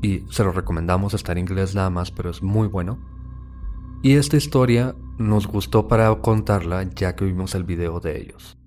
Y 0.00 0.20
se 0.30 0.44
lo 0.44 0.52
recomendamos, 0.52 1.12
está 1.12 1.32
en 1.32 1.38
inglés 1.38 1.74
nada 1.74 1.90
más, 1.90 2.12
pero 2.12 2.30
es 2.30 2.40
muy 2.40 2.68
bueno. 2.68 3.00
Y 4.00 4.12
esta 4.12 4.36
historia 4.36 4.94
nos 5.28 5.46
gustó 5.46 5.88
para 5.88 6.14
contarla 6.16 6.82
ya 6.94 7.14
que 7.14 7.24
vimos 7.24 7.54
el 7.54 7.64
video 7.64 8.00
de 8.00 8.20
ellos. 8.20 8.58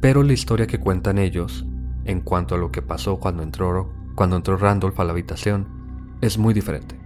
Pero 0.00 0.22
la 0.22 0.32
historia 0.32 0.66
que 0.66 0.78
cuentan 0.78 1.18
ellos, 1.18 1.66
en 2.04 2.20
cuanto 2.20 2.54
a 2.54 2.58
lo 2.58 2.70
que 2.70 2.82
pasó 2.82 3.18
cuando 3.18 3.42
entró, 3.42 3.92
cuando 4.14 4.36
entró 4.36 4.56
Randolph 4.56 4.98
a 5.00 5.04
la 5.04 5.12
habitación, 5.12 6.16
es 6.20 6.38
muy 6.38 6.54
diferente. 6.54 6.98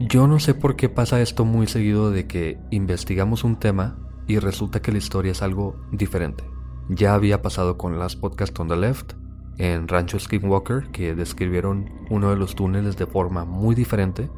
Yo 0.00 0.26
no 0.26 0.38
sé 0.38 0.54
por 0.54 0.76
qué 0.76 0.88
pasa 0.88 1.20
esto 1.20 1.44
muy 1.44 1.66
seguido 1.66 2.10
de 2.10 2.26
que 2.26 2.58
investigamos 2.70 3.44
un 3.44 3.56
tema 3.56 3.98
y 4.26 4.38
resulta 4.38 4.80
que 4.82 4.92
la 4.92 4.98
historia 4.98 5.32
es 5.32 5.42
algo 5.42 5.80
diferente. 5.92 6.44
Ya 6.88 7.14
había 7.14 7.42
pasado 7.42 7.78
con 7.78 7.98
Last 7.98 8.20
Podcast 8.20 8.58
on 8.58 8.68
the 8.68 8.76
Left, 8.76 9.14
en 9.58 9.88
Rancho 9.88 10.18
Skinwalker, 10.18 10.90
que 10.90 11.14
describieron 11.14 11.90
uno 12.10 12.30
de 12.30 12.36
los 12.36 12.54
túneles 12.54 12.96
de 12.96 13.06
forma 13.06 13.44
muy 13.44 13.74
diferente, 13.74 14.30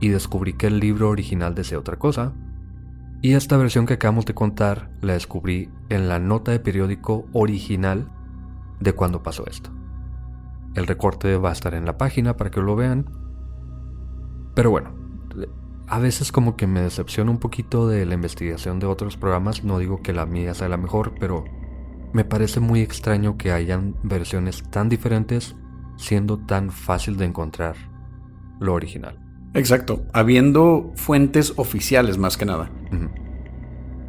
y 0.00 0.08
descubrí 0.08 0.54
que 0.54 0.66
el 0.66 0.80
libro 0.80 1.10
original 1.10 1.54
decía 1.54 1.78
otra 1.78 1.96
cosa. 1.96 2.34
Y 3.24 3.34
esta 3.34 3.56
versión 3.56 3.86
que 3.86 3.94
acabamos 3.94 4.26
de 4.26 4.34
contar 4.34 4.90
la 5.00 5.12
descubrí 5.12 5.70
en 5.88 6.08
la 6.08 6.18
nota 6.18 6.50
de 6.50 6.58
periódico 6.58 7.26
original 7.32 8.10
de 8.80 8.92
cuando 8.94 9.22
pasó 9.22 9.46
esto. 9.46 9.70
El 10.74 10.88
recorte 10.88 11.36
va 11.36 11.50
a 11.50 11.52
estar 11.52 11.74
en 11.74 11.84
la 11.84 11.96
página 11.96 12.36
para 12.36 12.50
que 12.50 12.60
lo 12.60 12.74
vean. 12.74 13.08
Pero 14.56 14.70
bueno, 14.70 14.92
a 15.86 16.00
veces 16.00 16.32
como 16.32 16.56
que 16.56 16.66
me 16.66 16.80
decepciona 16.80 17.30
un 17.30 17.38
poquito 17.38 17.86
de 17.86 18.04
la 18.06 18.14
investigación 18.14 18.80
de 18.80 18.86
otros 18.86 19.16
programas, 19.16 19.62
no 19.62 19.78
digo 19.78 20.02
que 20.02 20.12
la 20.12 20.26
mía 20.26 20.52
sea 20.52 20.68
la 20.68 20.76
mejor, 20.76 21.14
pero 21.20 21.44
me 22.12 22.24
parece 22.24 22.58
muy 22.58 22.80
extraño 22.80 23.38
que 23.38 23.52
hayan 23.52 23.94
versiones 24.02 24.64
tan 24.68 24.88
diferentes 24.88 25.54
siendo 25.96 26.38
tan 26.38 26.70
fácil 26.70 27.16
de 27.16 27.26
encontrar 27.26 27.76
lo 28.58 28.74
original. 28.74 29.31
Exacto, 29.54 30.06
habiendo 30.12 30.92
fuentes 30.96 31.52
oficiales 31.56 32.18
más 32.18 32.36
que 32.36 32.46
nada. 32.46 32.70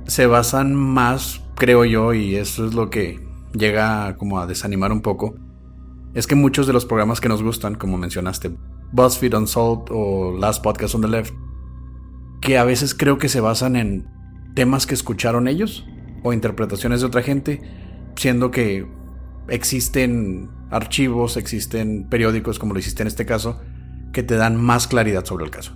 Se 0.06 0.26
basan 0.26 0.74
más, 0.74 1.42
creo 1.56 1.86
yo, 1.86 2.14
y 2.14 2.36
eso 2.36 2.66
es 2.66 2.74
lo 2.74 2.90
que 2.90 3.20
llega 3.54 4.16
como 4.18 4.40
a 4.40 4.48
desanimar 4.48 4.92
un 4.92 5.02
poco, 5.02 5.36
es 6.14 6.28
que 6.28 6.36
muchos 6.36 6.68
de 6.68 6.74
los 6.74 6.86
programas 6.86 7.20
que 7.20 7.30
nos 7.30 7.44
gustan, 7.44 7.76
como 7.76 7.98
mencionaste, 7.98 8.56
BuzzFeed 8.92 9.34
Unsolved 9.34 9.92
o 9.92 10.38
Last 10.38 10.64
Podcast 10.64 10.96
on 10.96 11.02
the 11.02 11.08
Left, 11.08 11.34
que 12.40 12.58
a 12.58 12.64
veces 12.64 12.94
creo 12.94 13.18
que 13.18 13.30
se 13.30 13.42
basan 13.42 13.76
en 13.76 14.08
temas 14.54 14.86
que 14.86 14.94
escucharon 14.94 15.48
ellos 15.48 15.86
o 16.24 16.34
interpretaciones 16.34 17.02
de 17.02 17.08
otra 17.08 17.22
gente, 17.22 17.62
siendo 18.16 18.52
que 18.52 18.88
existen 19.48 20.50
archivos, 20.70 21.38
existen 21.38 22.08
periódicos, 22.10 22.60
como 22.60 22.74
lo 22.74 22.80
hiciste 22.80 23.02
en 23.02 23.08
este 23.08 23.26
caso, 23.26 23.60
que 24.14 24.24
te 24.24 24.36
dan 24.36 24.56
más 24.56 24.88
claridad 24.88 25.26
sobre 25.26 25.44
el 25.44 25.52
caso. 25.52 25.76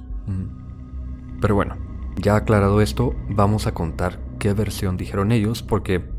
Pero 1.41 1.55
bueno, 1.55 1.75
ya 2.15 2.35
aclarado 2.35 2.81
esto, 2.81 3.15
vamos 3.29 3.67
a 3.67 3.73
contar 3.73 4.21
qué 4.39 4.53
versión 4.53 4.95
dijeron 4.95 5.31
ellos, 5.31 5.63
porque 5.63 6.09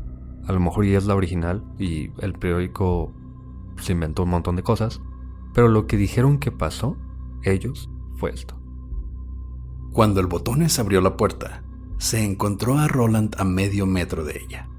a 0.45 0.51
lo 0.51 0.59
mejor 0.59 0.85
ya 0.85 0.97
es 0.97 1.05
la 1.05 1.15
original 1.15 1.63
y 1.79 2.11
el 2.19 2.33
periódico 2.33 3.13
se 3.77 3.93
inventó 3.93 4.23
un 4.23 4.29
montón 4.29 4.55
de 4.55 4.63
cosas, 4.63 5.01
pero 5.53 5.67
lo 5.67 5.87
que 5.87 5.97
dijeron 5.97 6.37
que 6.37 6.51
pasó, 6.51 6.97
ellos, 7.43 7.89
fue 8.15 8.31
esto. 8.31 8.59
Cuando 9.93 10.19
el 10.19 10.27
botones 10.27 10.77
abrió 10.77 11.01
la 11.01 11.17
puerta, 11.17 11.63
se 11.97 12.23
encontró 12.23 12.77
a 12.77 12.87
Roland 12.87 13.35
a 13.39 13.43
medio 13.43 13.85
metro 13.85 14.23
de 14.23 14.41
ella 14.45 14.69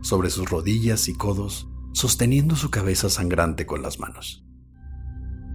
sobre 0.00 0.30
sus 0.30 0.48
rodillas 0.48 1.08
y 1.08 1.14
codos, 1.14 1.68
sosteniendo 1.92 2.56
su 2.56 2.70
cabeza 2.70 3.08
sangrante 3.08 3.66
con 3.66 3.82
las 3.82 3.98
manos. 3.98 4.47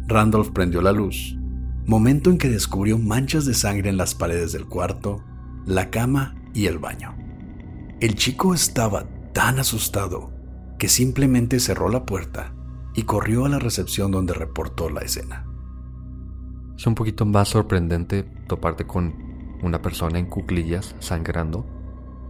Randolph 0.07 0.51
prendió 0.51 0.81
la 0.81 0.91
luz, 0.91 1.37
momento 1.85 2.29
en 2.29 2.37
que 2.37 2.49
descubrió 2.49 2.97
manchas 2.97 3.45
de 3.45 3.53
sangre 3.53 3.89
en 3.89 3.97
las 3.97 4.15
paredes 4.15 4.51
del 4.51 4.65
cuarto, 4.65 5.23
la 5.65 5.89
cama 5.89 6.35
y 6.53 6.67
el 6.67 6.77
baño. 6.77 7.15
El 7.99 8.15
chico 8.15 8.53
estaba 8.53 9.05
tan 9.33 9.59
asustado 9.59 10.31
que 10.77 10.89
simplemente 10.89 11.59
cerró 11.59 11.89
la 11.89 12.05
puerta 12.05 12.53
y 12.93 13.03
corrió 13.03 13.45
a 13.45 13.49
la 13.49 13.59
recepción 13.59 14.11
donde 14.11 14.33
reportó 14.33 14.89
la 14.89 15.01
escena. 15.01 15.45
Es 16.77 16.85
un 16.85 16.95
poquito 16.95 17.25
más 17.25 17.49
sorprendente 17.49 18.23
toparte 18.47 18.85
con 18.85 19.13
una 19.61 19.81
persona 19.81 20.19
en 20.19 20.25
cuclillas 20.25 20.95
sangrando. 20.99 21.65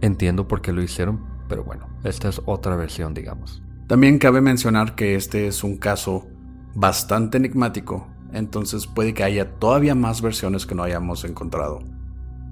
Entiendo 0.00 0.46
por 0.46 0.62
qué 0.62 0.72
lo 0.72 0.82
hicieron, 0.82 1.24
pero 1.48 1.64
bueno, 1.64 1.88
esta 2.04 2.28
es 2.28 2.40
otra 2.46 2.76
versión, 2.76 3.14
digamos. 3.14 3.62
También 3.88 4.18
cabe 4.18 4.40
mencionar 4.40 4.94
que 4.94 5.16
este 5.16 5.46
es 5.46 5.64
un 5.64 5.76
caso 5.76 6.26
bastante 6.74 7.38
enigmático, 7.38 8.06
entonces 8.32 8.86
puede 8.86 9.14
que 9.14 9.24
haya 9.24 9.58
todavía 9.58 9.94
más 9.94 10.22
versiones 10.22 10.66
que 10.66 10.74
no 10.74 10.82
hayamos 10.82 11.24
encontrado 11.24 11.80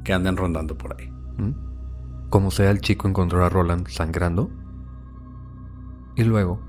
que 0.05 0.13
anden 0.13 0.37
rondando 0.37 0.77
por 0.77 0.99
ahí. 0.99 1.09
¿Mm? 1.39 2.29
Como 2.29 2.51
sea, 2.51 2.71
el 2.71 2.81
chico 2.81 3.09
encontró 3.09 3.45
a 3.45 3.49
Roland 3.49 3.89
sangrando. 3.89 4.51
Y 6.17 6.25
luego... 6.25 6.61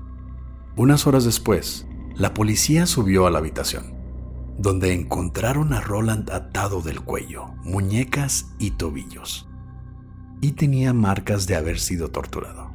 Unas 0.76 1.06
horas 1.06 1.24
después, 1.24 1.86
la 2.16 2.34
policía 2.34 2.86
subió 2.86 3.26
a 3.26 3.30
la 3.30 3.38
habitación, 3.38 3.94
donde 4.58 4.92
encontraron 4.92 5.72
a 5.72 5.80
Roland 5.80 6.30
atado 6.30 6.82
del 6.82 7.00
cuello, 7.00 7.54
muñecas 7.62 8.52
y 8.58 8.72
tobillos 8.72 9.48
y 10.44 10.52
tenía 10.52 10.92
marcas 10.92 11.46
de 11.46 11.56
haber 11.56 11.78
sido 11.80 12.10
torturado. 12.10 12.70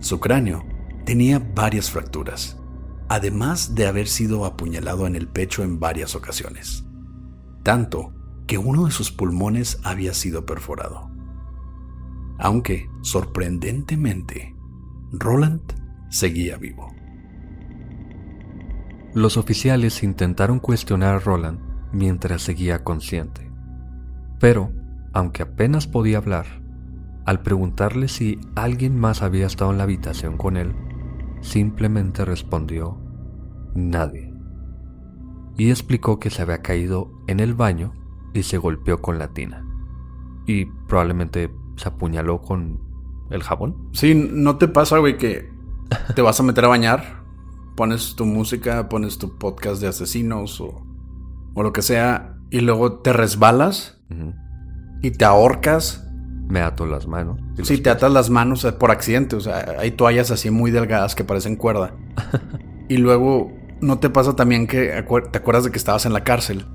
Su 0.00 0.20
cráneo 0.20 0.62
tenía 1.06 1.38
varias 1.38 1.90
fracturas, 1.90 2.60
además 3.08 3.74
de 3.74 3.86
haber 3.86 4.08
sido 4.08 4.44
apuñalado 4.44 5.06
en 5.06 5.16
el 5.16 5.28
pecho 5.28 5.62
en 5.62 5.80
varias 5.80 6.14
ocasiones, 6.14 6.84
tanto 7.62 8.12
que 8.46 8.58
uno 8.58 8.86
de 8.86 8.90
sus 8.90 9.10
pulmones 9.10 9.80
había 9.84 10.14
sido 10.14 10.46
perforado. 10.46 11.10
Aunque, 12.38 12.88
sorprendentemente, 13.02 14.54
Roland 15.12 15.62
seguía 16.10 16.56
vivo. 16.56 16.92
Los 19.14 19.36
oficiales 19.36 20.02
intentaron 20.02 20.58
cuestionar 20.58 21.14
a 21.14 21.18
Roland 21.20 21.60
mientras 21.92 22.42
seguía 22.42 22.82
consciente, 22.82 23.50
pero 24.40 24.72
aunque 25.12 25.44
apenas 25.44 25.86
podía 25.86 26.18
hablar, 26.18 26.46
al 27.24 27.40
preguntarle 27.40 28.08
si 28.08 28.40
alguien 28.56 28.98
más 28.98 29.22
había 29.22 29.46
estado 29.46 29.70
en 29.70 29.78
la 29.78 29.84
habitación 29.84 30.36
con 30.36 30.56
él, 30.56 30.74
simplemente 31.44 32.24
respondió, 32.24 32.98
nadie. 33.74 34.34
Y 35.56 35.70
explicó 35.70 36.18
que 36.18 36.30
se 36.30 36.42
había 36.42 36.62
caído 36.62 37.12
en 37.28 37.38
el 37.38 37.54
baño 37.54 37.92
y 38.32 38.42
se 38.42 38.58
golpeó 38.58 39.00
con 39.00 39.18
la 39.18 39.28
tina. 39.28 39.64
Y 40.46 40.64
probablemente 40.88 41.54
se 41.76 41.88
apuñaló 41.88 42.42
con 42.42 42.80
el 43.30 43.42
jabón. 43.42 43.88
Sí, 43.92 44.14
¿no 44.14 44.56
te 44.56 44.68
pasa, 44.68 44.98
güey, 44.98 45.16
que 45.16 45.48
te 46.14 46.22
vas 46.22 46.40
a 46.40 46.42
meter 46.42 46.64
a 46.64 46.68
bañar? 46.68 47.22
Pones 47.76 48.16
tu 48.16 48.24
música, 48.24 48.88
pones 48.88 49.18
tu 49.18 49.38
podcast 49.38 49.80
de 49.80 49.88
asesinos 49.88 50.60
o, 50.60 50.84
o 51.54 51.62
lo 51.62 51.72
que 51.72 51.82
sea, 51.82 52.36
y 52.50 52.60
luego 52.60 53.00
te 53.00 53.12
resbalas 53.12 54.02
y 55.02 55.10
te 55.10 55.24
ahorcas. 55.24 56.03
Me 56.48 56.60
ato 56.60 56.86
las 56.86 57.06
manos. 57.06 57.40
Sí, 57.62 57.78
te 57.78 57.90
atas 57.90 58.12
las 58.12 58.30
manos 58.30 58.66
por 58.78 58.90
accidente. 58.90 59.36
O 59.36 59.40
sea, 59.40 59.76
hay 59.78 59.92
toallas 59.92 60.30
así 60.30 60.50
muy 60.50 60.70
delgadas 60.70 61.14
que 61.14 61.24
parecen 61.24 61.56
cuerda. 61.56 61.94
y 62.88 62.98
luego, 62.98 63.52
¿no 63.80 63.98
te 63.98 64.10
pasa 64.10 64.36
también 64.36 64.66
que 64.66 64.86
te 64.86 65.38
acuerdas 65.38 65.64
de 65.64 65.70
que 65.70 65.78
estabas 65.78 66.06
en 66.06 66.12
la 66.12 66.24
cárcel? 66.24 66.66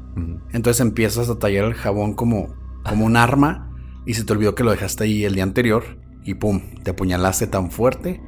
Entonces 0.51 0.81
empiezas 0.81 1.29
a 1.29 1.37
tallar 1.37 1.65
el 1.65 1.75
jabón 1.75 2.13
como, 2.13 2.55
como 2.83 3.05
un 3.05 3.15
arma 3.15 3.71
y 4.05 4.15
se 4.15 4.23
te 4.23 4.33
olvidó 4.33 4.55
que 4.55 4.63
lo 4.63 4.71
dejaste 4.71 5.03
ahí 5.03 5.23
el 5.23 5.35
día 5.35 5.43
anterior 5.43 5.83
y 6.23 6.33
pum, 6.33 6.61
te 6.83 6.91
apuñalaste 6.91 7.47
tan 7.47 7.71
fuerte. 7.71 8.21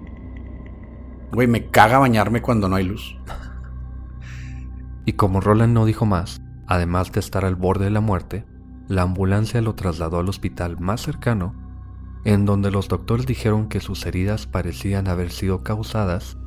Güey, 1.32 1.48
me 1.48 1.70
caga 1.70 2.00
bañarme 2.00 2.42
cuando 2.42 2.68
no 2.68 2.76
hay 2.76 2.84
luz. 2.84 3.18
y 5.06 5.14
como 5.14 5.42
Roland 5.42 5.74
no 5.74 5.86
dijo 5.86 6.06
más, 6.06 6.42
además 6.68 7.12
de 7.12 7.20
estar 7.20 7.46
al 7.46 7.56
borde 7.56 7.86
de 7.86 7.92
la 7.92 8.02
muerte, 8.02 8.46
la 8.88 9.04
ambulancia 9.04 9.62
lo 9.62 9.76
trasladó 9.76 10.20
al 10.20 10.30
hospital 10.30 10.80
más 10.80 11.02
cercano, 11.02 11.54
en 12.24 12.46
donde 12.46 12.72
los 12.72 12.88
doctores 12.88 13.26
dijeron 13.26 13.68
que 13.68 13.80
sus 13.80 14.06
heridas 14.06 14.48
parecían 14.48 15.08
haber 15.08 15.32
sido 15.32 15.64
causadas 15.64 16.38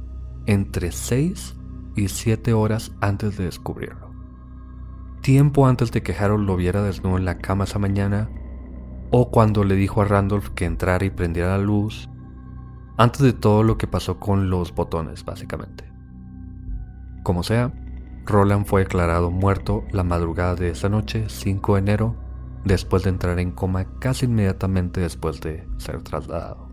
entre 0.46 0.92
6 0.92 1.56
y 1.96 2.08
7 2.08 2.52
horas 2.52 2.92
antes 3.00 3.36
de 3.36 3.44
descubrirlo. 3.44 4.12
Tiempo 5.20 5.66
antes 5.66 5.90
de 5.90 6.02
que 6.02 6.14
Harold 6.14 6.46
lo 6.46 6.56
viera 6.56 6.82
desnudo 6.82 7.16
en 7.16 7.24
la 7.24 7.38
cama 7.38 7.64
esa 7.64 7.78
mañana, 7.78 8.28
o 9.10 9.30
cuando 9.30 9.64
le 9.64 9.74
dijo 9.74 10.02
a 10.02 10.04
Randolph 10.04 10.50
que 10.50 10.64
entrara 10.64 11.04
y 11.04 11.10
prendiera 11.10 11.56
la 11.56 11.64
luz, 11.64 12.10
antes 12.96 13.22
de 13.22 13.32
todo 13.32 13.62
lo 13.62 13.78
que 13.78 13.86
pasó 13.86 14.20
con 14.20 14.50
los 14.50 14.74
botones, 14.74 15.24
básicamente. 15.24 15.90
Como 17.22 17.42
sea, 17.42 17.72
Roland 18.26 18.66
fue 18.66 18.82
declarado 18.82 19.30
muerto 19.30 19.84
la 19.90 20.04
madrugada 20.04 20.54
de 20.54 20.70
esa 20.70 20.88
noche, 20.88 21.24
5 21.28 21.74
de 21.74 21.80
enero, 21.80 22.16
después 22.64 23.02
de 23.02 23.10
entrar 23.10 23.38
en 23.38 23.52
coma 23.52 23.98
casi 23.98 24.26
inmediatamente 24.26 25.00
después 25.00 25.40
de 25.40 25.68
ser 25.78 26.02
trasladado. 26.02 26.68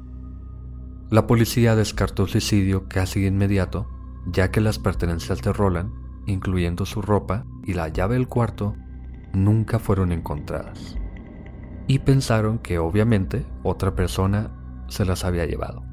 La 1.10 1.28
policía 1.28 1.76
descartó 1.76 2.28
suicidio 2.28 2.88
casi 2.88 3.22
de 3.22 3.28
inmediato, 3.28 3.88
ya 4.28 4.52
que 4.52 4.62
las 4.62 4.80
pertenencias 4.80 5.42
de 5.42 5.52
Roland, 5.52 5.92
incluyendo 6.26 6.86
su 6.86 7.02
ropa 7.02 7.46
y 7.66 7.74
la 7.74 7.90
llave 7.90 8.16
del 8.16 8.28
cuarto, 8.28 8.76
nunca 9.34 9.80
fueron 9.80 10.12
encontradas. 10.12 10.96
y 11.88 12.00
pensaron 12.00 12.60
que 12.60 12.80
obviamente 12.80 13.46
otra 13.64 13.96
persona 13.96 14.50
se 14.88 15.04
las 15.04 15.26
había 15.26 15.46
llevado. 15.46 15.84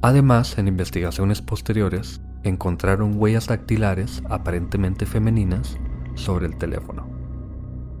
Además, 0.00 0.56
en 0.56 0.68
investigaciones 0.68 1.42
posteriores, 1.42 2.22
encontraron 2.44 3.12
huellas 3.16 3.48
dactilares 3.48 4.22
aparentemente 4.30 5.04
femeninas 5.04 5.76
sobre 6.14 6.46
el 6.46 6.56
teléfono. 6.56 7.09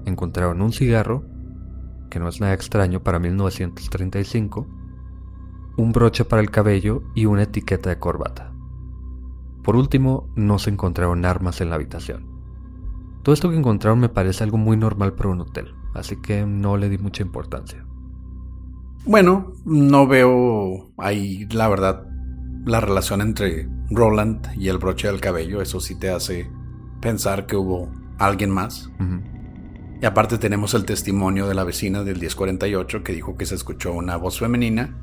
Encontraron 0.04 0.62
un 0.62 0.72
cigarro, 0.72 1.24
que 2.10 2.18
no 2.18 2.28
es 2.28 2.40
nada 2.40 2.54
extraño 2.54 3.02
para 3.02 3.18
1935, 3.18 4.66
un 5.76 5.92
broche 5.92 6.24
para 6.24 6.42
el 6.42 6.50
cabello 6.50 7.02
y 7.14 7.26
una 7.26 7.44
etiqueta 7.44 7.90
de 7.90 7.98
corbata. 7.98 8.52
Por 9.62 9.76
último, 9.76 10.28
no 10.36 10.58
se 10.58 10.70
encontraron 10.70 11.24
armas 11.24 11.60
en 11.60 11.70
la 11.70 11.76
habitación. 11.76 12.26
Todo 13.22 13.34
esto 13.34 13.50
que 13.50 13.56
encontraron 13.56 14.00
me 14.00 14.08
parece 14.08 14.44
algo 14.44 14.56
muy 14.56 14.76
normal 14.76 15.12
para 15.12 15.28
un 15.28 15.42
hotel, 15.42 15.74
así 15.94 16.16
que 16.16 16.46
no 16.46 16.76
le 16.76 16.88
di 16.88 16.98
mucha 16.98 17.22
importancia. 17.22 17.84
Bueno, 19.04 19.52
no 19.64 20.06
veo 20.06 20.92
ahí, 20.98 21.46
la 21.50 21.68
verdad, 21.68 22.06
la 22.64 22.80
relación 22.80 23.20
entre 23.20 23.68
Roland 23.90 24.48
y 24.56 24.68
el 24.68 24.78
broche 24.78 25.08
del 25.08 25.20
cabello. 25.20 25.60
Eso 25.62 25.80
sí 25.80 25.98
te 25.98 26.10
hace 26.10 26.50
pensar 27.00 27.46
que 27.46 27.56
hubo 27.56 27.90
alguien 28.18 28.50
más. 28.50 28.90
Y 30.02 30.06
aparte 30.06 30.38
tenemos 30.38 30.72
el 30.74 30.86
testimonio 30.86 31.46
de 31.46 31.54
la 31.54 31.64
vecina 31.64 32.02
del 32.04 32.18
1048 32.18 33.04
que 33.04 33.12
dijo 33.12 33.36
que 33.36 33.44
se 33.44 33.54
escuchó 33.54 33.92
una 33.92 34.16
voz 34.16 34.38
femenina. 34.38 34.98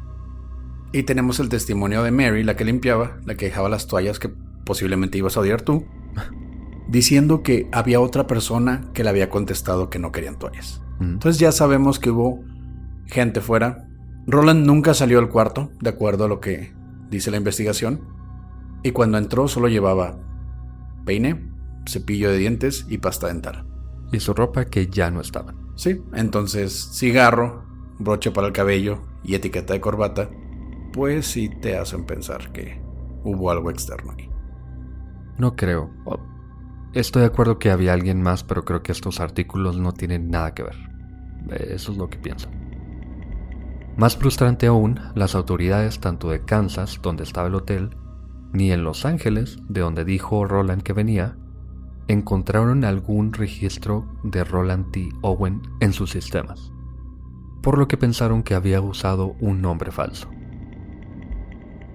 Y 0.92 1.04
tenemos 1.04 1.40
el 1.40 1.50
testimonio 1.50 2.02
de 2.02 2.12
Mary, 2.12 2.44
la 2.44 2.56
que 2.56 2.66
limpiaba, 2.66 3.18
la 3.26 3.36
que 3.36 3.46
dejaba 3.46 3.70
las 3.70 3.88
toallas 3.88 4.18
que 4.18 4.30
posiblemente 4.66 5.18
ibas 5.18 5.38
a 5.38 5.42
odiar 5.42 5.62
tú, 5.62 5.86
diciendo 6.90 7.44
que 7.44 7.70
había 7.72 8.00
otra 8.00 8.26
persona 8.26 8.90
que 8.94 9.04
le 9.04 9.10
había 9.10 9.30
contestado 9.30 9.90
que 9.90 10.00
no 10.00 10.12
querían 10.12 10.40
toallas. 10.40 10.82
Entonces 11.00 11.40
ya 11.40 11.52
sabemos 11.52 12.00
que 12.00 12.10
hubo 12.10 12.44
gente 13.06 13.40
fuera. 13.40 13.88
Roland 14.26 14.66
nunca 14.66 14.96
salió 14.96 15.20
del 15.20 15.30
cuarto, 15.30 15.72
de 15.80 15.92
acuerdo 15.92 16.26
a 16.26 16.28
lo 16.28 16.40
que 16.40 16.74
dice 17.10 17.30
la 17.30 17.38
investigación, 17.38 18.02
y 18.84 18.92
cuando 18.92 19.18
entró 19.18 19.48
solo 19.48 19.68
llevaba 19.68 20.20
peine, 21.06 21.50
cepillo 21.88 22.32
de 22.32 22.38
dientes 22.38 22.86
y 22.90 22.98
pasta 22.98 23.28
dental. 23.28 23.66
Y 24.12 24.20
su 24.20 24.34
ropa 24.34 24.66
que 24.66 24.88
ya 24.88 25.12
no 25.12 25.22
estaba. 25.22 25.54
Sí, 25.76 26.02
entonces 26.14 26.92
cigarro, 26.94 27.66
broche 28.00 28.32
para 28.32 28.48
el 28.48 28.54
cabello 28.54 29.02
y 29.24 29.36
etiqueta 29.36 29.74
de 29.74 29.82
corbata, 29.82 30.30
pues 30.94 31.28
sí 31.28 31.50
te 31.50 31.78
hacen 31.78 32.06
pensar 32.06 32.52
que 32.52 32.82
hubo 33.24 33.52
algo 33.52 33.70
externo 33.70 34.14
ahí. 34.18 34.30
No 35.38 35.56
creo. 35.56 35.92
Estoy 36.94 37.22
de 37.22 37.28
acuerdo 37.28 37.60
que 37.60 37.70
había 37.70 37.94
alguien 37.94 38.22
más, 38.22 38.44
pero 38.44 38.66
creo 38.66 38.82
que 38.82 38.92
estos 38.92 39.20
artículos 39.20 39.78
no 39.78 39.94
tienen 39.94 40.30
nada 40.30 40.54
que 40.54 40.64
ver. 40.64 40.76
Eso 41.70 41.92
es 41.92 41.98
lo 41.98 42.10
que 42.10 42.18
pienso. 42.18 42.50
Más 43.98 44.16
frustrante 44.16 44.68
aún, 44.68 45.00
las 45.16 45.36
autoridades 45.36 46.00
tanto 46.00 46.30
de 46.30 46.44
Kansas, 46.46 47.00
donde 47.02 47.24
estaba 47.24 47.48
el 47.48 47.56
hotel, 47.56 47.96
ni 48.54 48.72
en 48.72 48.84
Los 48.84 49.06
Ángeles, 49.06 49.60
de 49.68 49.82
donde 49.82 50.06
dijo 50.06 50.46
Roland 50.46 50.82
que 50.84 50.94
venía, 50.94 51.38
encontraron 52.08 52.84
algún 52.84 53.34
registro 53.34 54.06
de 54.24 54.44
Roland 54.44 54.92
T. 54.92 55.10
Owen 55.22 55.62
en 55.80 55.94
sus 55.94 56.12
sistemas, 56.12 56.72
por 57.62 57.78
lo 57.78 57.88
que 57.88 57.98
pensaron 57.98 58.44
que 58.44 58.56
había 58.56 58.82
usado 58.82 59.36
un 59.40 59.62
nombre 59.62 59.92
falso. 59.92 60.30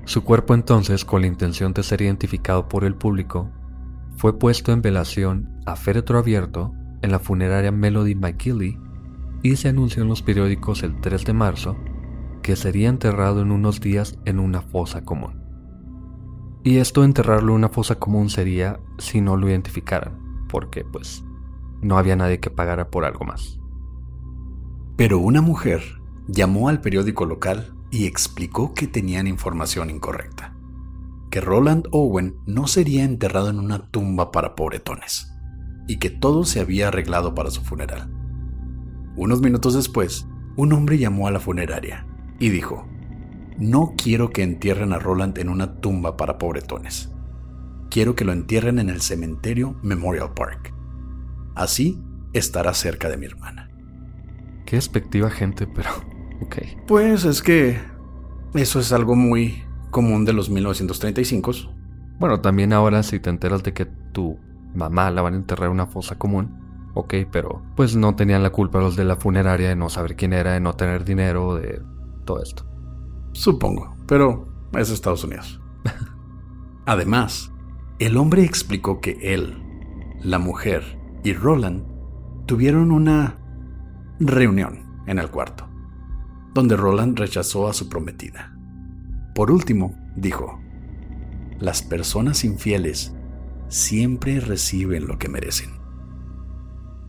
Su 0.04 0.24
cuerpo 0.24 0.54
entonces, 0.54 1.04
con 1.04 1.22
la 1.22 1.28
intención 1.28 1.72
de 1.72 1.82
ser 1.82 2.02
identificado 2.02 2.68
por 2.68 2.84
el 2.84 2.94
público, 2.94 3.50
fue 4.16 4.38
puesto 4.38 4.72
en 4.72 4.82
velación 4.82 5.48
a 5.64 5.76
féretro 5.76 6.18
abierto 6.18 6.72
en 7.02 7.10
la 7.10 7.18
funeraria 7.18 7.72
Melody 7.72 8.14
McGilly 8.14 8.78
y 9.42 9.56
se 9.56 9.68
anunció 9.68 10.02
en 10.02 10.08
los 10.08 10.22
periódicos 10.22 10.82
el 10.82 11.00
3 11.00 11.24
de 11.24 11.32
marzo 11.32 11.76
que 12.42 12.56
sería 12.56 12.88
enterrado 12.88 13.40
en 13.40 13.52
unos 13.52 13.80
días 13.80 14.18
en 14.24 14.40
una 14.40 14.60
fosa 14.60 15.04
común. 15.04 15.41
Y 16.64 16.78
esto 16.78 17.02
enterrarlo 17.02 17.52
en 17.52 17.58
una 17.58 17.68
fosa 17.68 17.96
común 17.96 18.30
sería 18.30 18.80
si 18.98 19.20
no 19.20 19.36
lo 19.36 19.48
identificaran, 19.48 20.46
porque 20.48 20.84
pues 20.84 21.24
no 21.80 21.98
había 21.98 22.14
nadie 22.14 22.38
que 22.38 22.50
pagara 22.50 22.90
por 22.90 23.04
algo 23.04 23.24
más. 23.24 23.58
Pero 24.96 25.18
una 25.18 25.40
mujer 25.40 25.82
llamó 26.28 26.68
al 26.68 26.80
periódico 26.80 27.26
local 27.26 27.74
y 27.90 28.06
explicó 28.06 28.74
que 28.74 28.86
tenían 28.86 29.26
información 29.26 29.90
incorrecta. 29.90 30.54
Que 31.30 31.40
Roland 31.40 31.88
Owen 31.90 32.36
no 32.46 32.66
sería 32.66 33.04
enterrado 33.04 33.50
en 33.50 33.58
una 33.58 33.90
tumba 33.90 34.30
para 34.30 34.54
pobretones, 34.54 35.32
y 35.88 35.98
que 35.98 36.10
todo 36.10 36.44
se 36.44 36.60
había 36.60 36.88
arreglado 36.88 37.34
para 37.34 37.50
su 37.50 37.62
funeral. 37.62 38.10
Unos 39.16 39.40
minutos 39.40 39.74
después, 39.74 40.28
un 40.56 40.72
hombre 40.72 40.98
llamó 40.98 41.26
a 41.26 41.30
la 41.30 41.40
funeraria 41.40 42.06
y 42.38 42.50
dijo, 42.50 42.86
no 43.58 43.94
quiero 43.96 44.30
que 44.30 44.42
entierren 44.42 44.92
a 44.92 44.98
Roland 44.98 45.38
en 45.38 45.48
una 45.48 45.80
tumba 45.80 46.16
para 46.16 46.38
pobretones. 46.38 47.10
Quiero 47.90 48.14
que 48.14 48.24
lo 48.24 48.32
entierren 48.32 48.78
en 48.78 48.88
el 48.88 49.00
cementerio 49.02 49.76
Memorial 49.82 50.32
Park. 50.34 50.72
Así 51.54 52.02
estará 52.32 52.72
cerca 52.74 53.08
de 53.08 53.16
mi 53.16 53.26
hermana. 53.26 53.70
Qué 54.64 54.76
expectiva 54.76 55.30
gente, 55.30 55.66
pero 55.66 55.90
ok. 56.40 56.56
Pues 56.86 57.24
es 57.24 57.42
que 57.42 57.78
eso 58.54 58.80
es 58.80 58.92
algo 58.92 59.14
muy 59.14 59.62
común 59.90 60.24
de 60.24 60.32
los 60.32 60.48
1935. 60.48 61.52
Bueno, 62.18 62.40
también 62.40 62.72
ahora 62.72 63.02
si 63.02 63.20
te 63.20 63.30
enteras 63.30 63.62
de 63.62 63.74
que 63.74 63.86
tu 63.86 64.38
mamá 64.74 65.10
la 65.10 65.22
van 65.22 65.34
a 65.34 65.36
enterrar 65.36 65.66
en 65.66 65.72
una 65.72 65.86
fosa 65.86 66.18
común, 66.18 66.90
ok, 66.94 67.14
pero 67.30 67.62
pues 67.76 67.96
no 67.96 68.16
tenían 68.16 68.42
la 68.42 68.50
culpa 68.50 68.80
los 68.80 68.96
de 68.96 69.04
la 69.04 69.16
funeraria 69.16 69.68
de 69.68 69.76
no 69.76 69.88
saber 69.88 70.16
quién 70.16 70.32
era, 70.32 70.52
de 70.52 70.60
no 70.60 70.74
tener 70.74 71.04
dinero, 71.04 71.56
de 71.56 71.82
todo 72.24 72.42
esto. 72.42 72.71
Supongo, 73.32 73.96
pero 74.06 74.46
es 74.74 74.90
Estados 74.90 75.24
Unidos. 75.24 75.60
Además, 76.86 77.52
el 77.98 78.16
hombre 78.16 78.44
explicó 78.44 79.00
que 79.00 79.18
él, 79.34 79.62
la 80.22 80.38
mujer 80.38 80.98
y 81.24 81.32
Roland 81.32 81.84
tuvieron 82.46 82.90
una 82.90 83.38
reunión 84.18 85.02
en 85.06 85.18
el 85.18 85.30
cuarto, 85.30 85.68
donde 86.54 86.76
Roland 86.76 87.18
rechazó 87.18 87.68
a 87.68 87.72
su 87.72 87.88
prometida. 87.88 88.56
Por 89.34 89.50
último, 89.50 89.94
dijo, 90.16 90.60
las 91.58 91.82
personas 91.82 92.44
infieles 92.44 93.14
siempre 93.68 94.40
reciben 94.40 95.06
lo 95.06 95.18
que 95.18 95.28
merecen, 95.28 95.70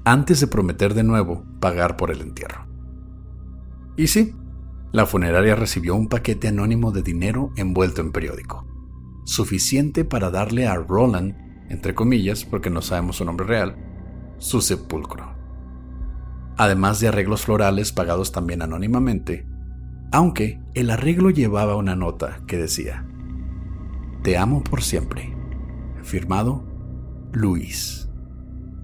antes 0.06 0.40
de 0.40 0.48
prometer 0.48 0.94
de 0.94 1.04
nuevo 1.04 1.44
pagar 1.60 1.98
por 1.98 2.12
el 2.12 2.22
entierro. 2.22 2.66
Y 3.98 4.08
sí, 4.08 4.36
la 4.94 5.08
funeraria 5.08 5.56
recibió 5.56 5.96
un 5.96 6.08
paquete 6.08 6.48
anónimo 6.48 6.92
de 6.92 7.02
dinero 7.02 7.52
envuelto 7.56 8.00
en 8.00 8.12
periódico, 8.12 8.68
suficiente 9.26 10.06
para 10.06 10.30
darle 10.30 10.68
a 10.68 10.76
Roland, 10.76 11.36
entre 11.70 11.96
comillas, 11.96 12.46
porque 12.46 12.70
no 12.70 12.84
sabemos 12.84 13.16
su 13.16 13.26
nombre 13.26 13.48
real, 13.48 13.76
su 14.38 14.62
sepulcro. 14.62 15.36
Además 16.58 17.00
de 17.00 17.08
arreglos 17.08 17.42
florales 17.42 17.92
pagados 17.92 18.32
también 18.32 18.62
anónimamente, 18.62 19.48
aunque 20.12 20.62
el 20.76 20.92
arreglo 20.92 21.32
llevaba 21.32 21.76
una 21.76 21.96
nota 21.96 22.42
que 22.46 22.58
decía, 22.58 23.04
Te 24.22 24.38
amo 24.38 24.64
por 24.64 24.84
siempre, 24.84 25.36
firmado 26.04 26.64
Luis. 27.32 28.12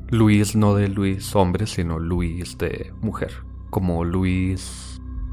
Luis 0.09 0.55
no 0.55 0.73
de 0.73 0.87
Luis 0.87 1.35
hombre, 1.35 1.67
sino 1.67 1.99
Luis 1.99 2.57
de 2.57 2.91
mujer, 2.99 3.31
como 3.69 4.03
Luis 4.03 4.88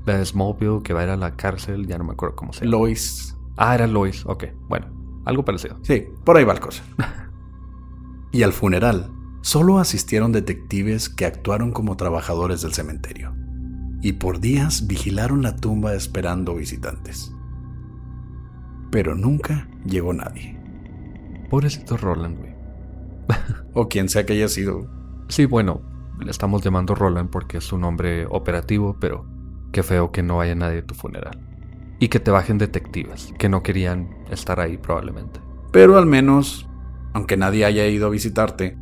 la 0.07 0.19
de 0.19 0.25
Smallville 0.25 0.83
que 0.83 0.95
va 0.95 1.01
a 1.01 1.05
ir 1.05 1.11
a 1.11 1.17
la 1.17 1.37
cárcel, 1.37 1.87
ya 1.87 1.99
no 1.99 2.05
me 2.05 2.13
acuerdo 2.13 2.37
cómo 2.37 2.53
se 2.53 2.65
llama. 2.65 2.79
Lois. 2.79 3.37
Ah, 3.57 3.75
era 3.75 3.87
Lois, 3.87 4.25
ok, 4.27 4.45
bueno, 4.69 4.87
algo 5.25 5.45
parecido. 5.45 5.79
Sí, 5.83 6.05
por 6.25 6.37
ahí 6.37 6.45
va 6.45 6.53
el 6.53 6.61
cosa. 6.61 6.85
y 8.33 8.43
al 8.43 8.53
funeral, 8.53 9.11
solo 9.43 9.79
asistieron 9.79 10.33
detectives 10.33 11.09
que 11.09 11.27
actuaron 11.27 11.73
como 11.73 11.97
trabajadores 11.97 12.63
del 12.63 12.73
cementerio. 12.73 13.35
Y 14.03 14.15
por 14.15 14.41
días 14.41 14.87
vigilaron 14.87 15.43
la 15.43 15.57
tumba 15.57 15.95
esperando 15.95 16.55
visitantes. 16.55 17.33
Pero 18.91 19.15
nunca 19.15 19.69
llegó 19.85 20.13
nadie. 20.13 20.57
Pobrecito 21.51 21.97
Roland, 21.97 22.39
güey. 22.39 22.55
o 23.75 23.89
quien 23.89 24.09
sea 24.09 24.25
que 24.27 24.35
haya 24.35 24.49
sido. 24.49 24.87
Sí, 25.29 25.47
bueno, 25.47 25.81
le 26.21 26.31
estamos 26.31 26.63
llamando 26.63 26.95
Roland 26.95 27.31
porque 27.31 27.59
es 27.59 27.73
un 27.73 27.81
nombre 27.81 28.27
operativo, 28.27 28.97
pero 29.01 29.27
Qué 29.77 29.83
feo 29.83 30.11
que 30.11 30.23
no 30.23 30.41
haya 30.41 30.55
nadie 30.55 30.79
a 30.79 30.87
tu 30.87 30.95
funeral. 30.95 31.39
Y 31.99 32.09
que 32.09 32.19
te 32.19 32.31
bajen 32.31 32.57
detectives, 32.57 33.35
que 33.39 33.51
no 33.51 33.63
querían 33.63 34.09
estar 34.31 34.59
ahí 34.59 34.79
probablemente. 34.79 35.39
Pero 35.71 35.99
al 35.99 36.07
menos, 36.07 36.67
aunque 37.13 37.37
nadie 37.37 37.67
haya 37.67 37.87
ido 37.87 38.07
a 38.07 38.09
visitarte, 38.09 38.79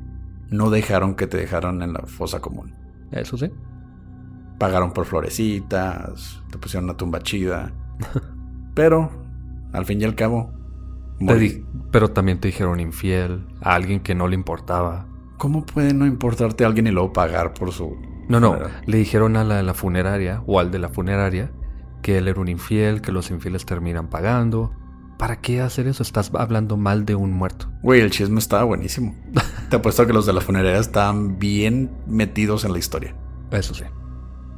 no 0.51 0.71
dejaron 0.71 1.17
que 1.17 1.27
te 1.27 1.37
dejaran 1.37 1.83
en 1.83 1.95
la 1.95 2.03
fosa 2.07 2.39
común. 2.41 2.77
Eso 3.11 3.37
sí. 3.37 3.51
Pagaron 4.61 4.93
por 4.93 5.05
florecitas, 5.05 6.41
te 6.53 6.59
pusieron 6.59 6.85
una 6.85 6.97
tumba 6.97 7.19
chida. 7.19 7.73
pero, 8.77 9.11
al 9.73 9.87
fin 9.87 10.01
y 10.01 10.05
al 10.05 10.15
cabo... 10.15 10.53
pero 11.91 12.13
también 12.13 12.39
te 12.39 12.47
dijeron 12.47 12.79
infiel, 12.79 13.49
a 13.61 13.75
alguien 13.75 13.99
que 13.99 14.15
no 14.15 14.29
le 14.29 14.37
importaba. 14.37 15.09
¿Cómo 15.39 15.67
puede 15.67 15.93
no 15.93 16.07
importarte 16.07 16.63
a 16.63 16.69
alguien 16.69 16.87
y 16.87 16.93
luego 16.93 17.13
pagar 17.13 17.53
por 17.53 17.73
su 17.73 18.14
No, 18.29 18.41
no, 18.41 18.59
le 18.87 18.97
dijeron 18.97 19.37
a 19.37 19.45
la 19.45 19.57
de 19.57 19.63
la 19.63 19.75
funeraria 19.75 20.43
o 20.47 20.61
al 20.61 20.71
de 20.71 20.79
la 20.79 20.89
funeraria 20.89 21.53
que 22.03 22.19
él 22.19 22.29
era 22.29 22.41
un 22.41 22.49
infiel, 22.49 23.01
que 23.01 23.13
los 23.13 23.31
infieles 23.31 23.65
terminan 23.65 24.09
pagando. 24.09 24.73
¿Para 25.19 25.41
qué 25.41 25.61
hacer 25.61 25.87
eso? 25.87 26.03
Estás 26.03 26.31
hablando 26.35 26.77
mal 26.77 27.07
de 27.07 27.15
un 27.15 27.33
muerto. 27.33 27.71
Güey, 27.83 28.01
el 28.01 28.11
chisme 28.11 28.39
estaba 28.39 28.65
buenísimo. 28.65 29.15
Te 29.71 29.77
apuesto 29.77 30.07
que 30.07 30.13
los 30.13 30.27
de 30.27 30.33
la 30.33 30.41
funeraria 30.41 30.79
estaban 30.79 31.39
bien 31.39 31.91
metidos 32.07 32.65
en 32.65 32.73
la 32.73 32.79
historia. 32.79 33.17
Eso 33.51 33.75
sí. 33.75 33.85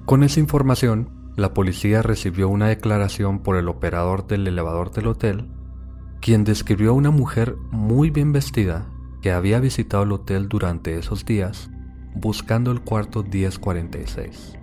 Con 0.06 0.22
esa 0.22 0.40
información, 0.40 1.32
la 1.36 1.52
policía 1.54 2.02
recibió 2.02 2.48
una 2.48 2.68
declaración 2.68 3.40
por 3.40 3.56
el 3.56 3.68
operador 3.68 4.26
del 4.26 4.46
elevador 4.46 4.90
del 4.90 5.06
hotel, 5.06 5.48
quien 6.20 6.44
describió 6.44 6.90
a 6.90 6.94
una 6.94 7.10
mujer 7.10 7.56
muy 7.70 8.10
bien 8.10 8.32
vestida 8.32 8.88
que 9.22 9.32
había 9.32 9.60
visitado 9.60 10.02
el 10.04 10.12
hotel 10.12 10.48
durante 10.48 10.98
esos 10.98 11.24
días 11.24 11.70
buscando 12.16 12.70
el 12.70 12.80
cuarto 12.80 13.22
1046. 13.22 14.58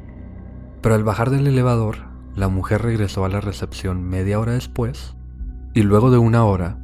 Pero 0.81 0.95
al 0.95 1.03
bajar 1.03 1.29
del 1.29 1.47
elevador, 1.47 1.97
la 2.35 2.47
mujer 2.47 2.81
regresó 2.81 3.25
a 3.25 3.29
la 3.29 3.41
recepción 3.41 4.03
media 4.03 4.39
hora 4.39 4.53
después 4.53 5.15
y 5.73 5.83
luego 5.83 6.11
de 6.11 6.17
una 6.17 6.45
hora, 6.45 6.79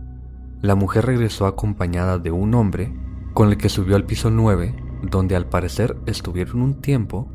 la 0.62 0.76
mujer 0.76 1.06
regresó 1.06 1.48
acompañada 1.48 2.20
de 2.20 2.32
un 2.32 2.54
hombre 2.54 2.94
con 3.34 3.50
el 3.50 3.58
que 3.58 3.70
subió 3.70 3.96
al 3.96 4.06
piso 4.06 4.30
9, 4.30 4.76
donde 5.10 5.36
al 5.36 5.48
parecer 5.48 5.98
estuvieron 6.06 6.62
un 6.62 6.82
tiempo 6.82 7.32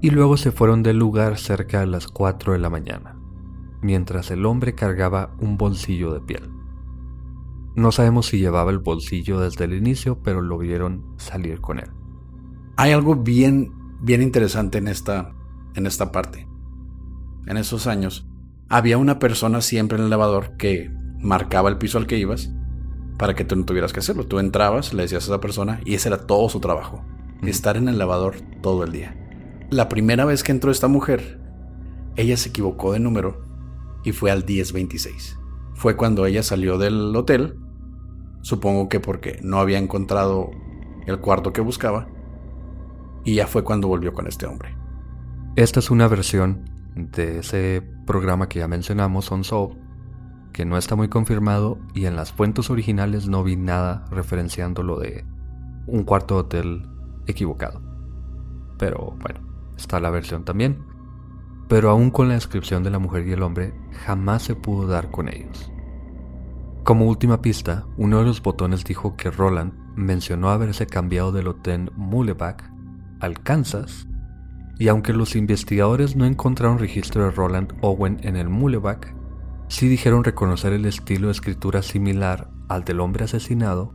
y 0.00 0.10
luego 0.10 0.36
se 0.36 0.50
fueron 0.50 0.82
del 0.82 0.98
lugar 0.98 1.38
cerca 1.38 1.80
de 1.80 1.86
las 1.86 2.08
4 2.08 2.54
de 2.54 2.58
la 2.58 2.70
mañana, 2.70 3.16
mientras 3.82 4.30
el 4.30 4.46
hombre 4.46 4.74
cargaba 4.74 5.34
un 5.38 5.56
bolsillo 5.56 6.12
de 6.12 6.20
piel. 6.20 6.50
No 7.74 7.92
sabemos 7.92 8.26
si 8.26 8.38
llevaba 8.38 8.70
el 8.70 8.78
bolsillo 8.78 9.40
desde 9.40 9.64
el 9.64 9.74
inicio, 9.74 10.22
pero 10.22 10.40
lo 10.42 10.58
vieron 10.58 11.04
salir 11.16 11.60
con 11.60 11.78
él. 11.78 11.90
Hay 12.76 12.92
algo 12.92 13.16
bien, 13.16 13.72
bien 14.00 14.22
interesante 14.22 14.78
en 14.78 14.88
esta, 14.88 15.32
en 15.74 15.86
esta 15.86 16.10
parte. 16.10 16.48
En 17.46 17.56
esos 17.56 17.86
años, 17.86 18.26
había 18.68 18.98
una 18.98 19.18
persona 19.18 19.60
siempre 19.60 19.98
en 19.98 20.04
el 20.04 20.06
elevador 20.06 20.56
que 20.56 20.90
marcaba 21.18 21.68
el 21.68 21.78
piso 21.78 21.98
al 21.98 22.06
que 22.06 22.18
ibas 22.18 22.50
para 23.18 23.34
que 23.34 23.44
tú 23.44 23.56
no 23.56 23.64
tuvieras 23.64 23.92
que 23.92 24.00
hacerlo. 24.00 24.26
Tú 24.26 24.38
entrabas, 24.38 24.94
le 24.94 25.02
decías 25.02 25.24
a 25.24 25.32
esa 25.32 25.40
persona 25.40 25.80
y 25.84 25.94
ese 25.94 26.08
era 26.08 26.26
todo 26.26 26.48
su 26.48 26.60
trabajo. 26.60 27.04
Estar 27.42 27.76
en 27.76 27.88
el 27.88 27.96
elevador 27.96 28.36
todo 28.62 28.84
el 28.84 28.92
día. 28.92 29.16
La 29.70 29.88
primera 29.88 30.24
vez 30.24 30.42
que 30.42 30.52
entró 30.52 30.70
esta 30.70 30.88
mujer, 30.88 31.40
ella 32.16 32.36
se 32.36 32.48
equivocó 32.50 32.92
de 32.92 33.00
número 33.00 33.44
y 34.04 34.12
fue 34.12 34.30
al 34.30 34.44
1026. 34.44 35.38
Fue 35.74 35.96
cuando 35.96 36.26
ella 36.26 36.42
salió 36.42 36.78
del 36.78 37.14
hotel, 37.14 37.56
supongo 38.40 38.88
que 38.88 39.00
porque 39.00 39.38
no 39.42 39.58
había 39.58 39.78
encontrado 39.78 40.50
el 41.06 41.18
cuarto 41.20 41.52
que 41.52 41.60
buscaba, 41.60 42.08
y 43.24 43.34
ya 43.34 43.46
fue 43.46 43.64
cuando 43.64 43.88
volvió 43.88 44.12
con 44.12 44.26
este 44.26 44.46
hombre. 44.46 44.76
Esta 45.56 45.80
es 45.80 45.90
una 45.90 46.08
versión 46.08 46.64
de 46.94 47.38
ese 47.38 47.82
programa 48.06 48.48
que 48.48 48.60
ya 48.60 48.68
mencionamos, 48.68 49.30
Unsolved, 49.30 49.76
que 50.52 50.64
no 50.64 50.76
está 50.76 50.96
muy 50.96 51.08
confirmado 51.08 51.78
y 51.94 52.06
en 52.06 52.16
las 52.16 52.32
fuentes 52.32 52.70
originales 52.70 53.28
no 53.28 53.42
vi 53.42 53.56
nada 53.56 54.04
referenciando 54.10 54.82
lo 54.82 54.98
de 54.98 55.24
un 55.86 56.04
cuarto 56.04 56.34
de 56.34 56.40
hotel 56.40 56.88
equivocado. 57.26 57.80
Pero 58.78 59.14
bueno, 59.20 59.40
está 59.76 60.00
la 60.00 60.10
versión 60.10 60.44
también. 60.44 60.84
Pero 61.68 61.90
aún 61.90 62.10
con 62.10 62.28
la 62.28 62.34
descripción 62.34 62.82
de 62.82 62.90
la 62.90 62.98
mujer 62.98 63.26
y 63.26 63.32
el 63.32 63.42
hombre, 63.42 63.72
jamás 64.04 64.42
se 64.42 64.54
pudo 64.54 64.86
dar 64.86 65.10
con 65.10 65.28
ellos. 65.28 65.70
Como 66.84 67.06
última 67.06 67.40
pista, 67.40 67.86
uno 67.96 68.18
de 68.18 68.24
los 68.24 68.42
botones 68.42 68.84
dijo 68.84 69.16
que 69.16 69.30
Roland 69.30 69.72
mencionó 69.94 70.50
haberse 70.50 70.86
cambiado 70.86 71.32
del 71.32 71.48
hotel 71.48 71.92
Muleback 71.96 72.71
Kansas, 73.30 74.08
y 74.78 74.88
aunque 74.88 75.12
los 75.12 75.36
investigadores 75.36 76.16
no 76.16 76.24
encontraron 76.24 76.78
registro 76.78 77.24
de 77.24 77.30
Roland 77.30 77.72
Owen 77.80 78.18
en 78.22 78.36
el 78.36 78.48
Muleback, 78.48 79.14
sí 79.68 79.88
dijeron 79.88 80.24
reconocer 80.24 80.72
el 80.72 80.86
estilo 80.86 81.28
de 81.28 81.32
escritura 81.32 81.82
similar 81.82 82.50
al 82.68 82.82
del 82.82 83.00
hombre 83.00 83.24
asesinado, 83.24 83.94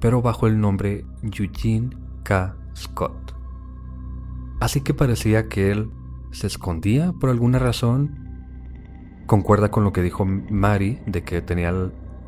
pero 0.00 0.20
bajo 0.20 0.46
el 0.46 0.60
nombre 0.60 1.06
Eugene 1.22 1.96
K. 2.24 2.56
Scott. 2.76 3.34
Así 4.60 4.82
que 4.82 4.92
parecía 4.92 5.48
que 5.48 5.70
él 5.70 5.90
se 6.30 6.46
escondía 6.46 7.12
por 7.12 7.30
alguna 7.30 7.58
razón. 7.58 8.28
Concuerda 9.26 9.70
con 9.70 9.82
lo 9.82 9.92
que 9.94 10.02
dijo 10.02 10.26
Mary 10.26 11.00
de 11.06 11.24
que 11.24 11.40
tenía 11.40 11.72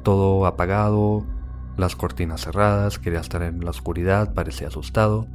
todo 0.03 0.47
apagado, 0.47 1.27
las 1.77 1.97
cortinas 1.97 2.41
cerradas, 2.41 2.99
quería 2.99 3.21
estar 3.21 3.43
en 3.43 3.63
la 3.63 3.71
oscuridad, 3.71 4.33
parecía 4.33 4.69
asustado 4.69 5.29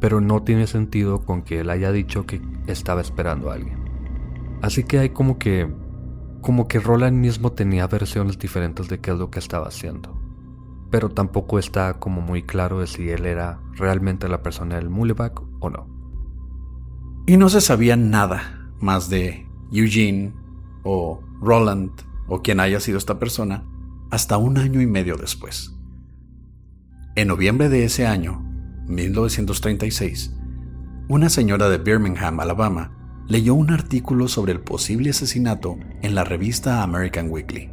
pero 0.00 0.20
no 0.20 0.42
tiene 0.42 0.66
sentido 0.66 1.24
con 1.24 1.42
que 1.42 1.60
él 1.60 1.70
haya 1.70 1.92
dicho 1.92 2.26
que 2.26 2.40
estaba 2.66 3.00
esperando 3.00 3.50
a 3.50 3.54
alguien. 3.54 3.78
Así 4.62 4.84
que 4.84 4.98
hay 4.98 5.10
como 5.10 5.38
que 5.38 5.68
como 6.40 6.68
que 6.68 6.78
Roland 6.78 7.16
mismo 7.16 7.50
tenía 7.52 7.88
versiones 7.88 8.38
diferentes 8.38 8.88
de 8.88 9.00
qué 9.00 9.10
es 9.10 9.18
lo 9.18 9.30
que 9.30 9.40
estaba 9.40 9.66
haciendo. 9.66 10.16
Pero 10.92 11.08
tampoco 11.08 11.58
está 11.58 11.94
como 11.94 12.20
muy 12.20 12.44
claro 12.44 12.78
de 12.78 12.86
si 12.86 13.10
él 13.10 13.26
era 13.26 13.60
realmente 13.72 14.28
la 14.28 14.42
persona 14.42 14.76
del 14.76 14.88
Muleback 14.88 15.42
o 15.58 15.70
no. 15.70 15.88
Y 17.26 17.36
no 17.36 17.48
se 17.48 17.60
sabía 17.60 17.96
nada 17.96 18.70
más 18.78 19.10
de 19.10 19.44
Eugene 19.72 20.32
o 20.84 21.20
Roland 21.40 21.90
o 22.28 22.42
quien 22.42 22.60
haya 22.60 22.78
sido 22.78 22.98
esta 22.98 23.18
persona 23.18 23.64
hasta 24.12 24.38
un 24.38 24.58
año 24.58 24.80
y 24.80 24.86
medio 24.86 25.16
después. 25.16 25.74
En 27.16 27.26
noviembre 27.26 27.68
de 27.68 27.84
ese 27.84 28.06
año, 28.06 28.45
1936, 28.86 30.34
una 31.08 31.28
señora 31.28 31.68
de 31.68 31.78
Birmingham, 31.78 32.38
Alabama, 32.38 32.92
leyó 33.26 33.54
un 33.54 33.70
artículo 33.70 34.28
sobre 34.28 34.52
el 34.52 34.60
posible 34.60 35.10
asesinato 35.10 35.76
en 36.02 36.14
la 36.14 36.22
revista 36.22 36.82
American 36.82 37.28
Weekly. 37.30 37.70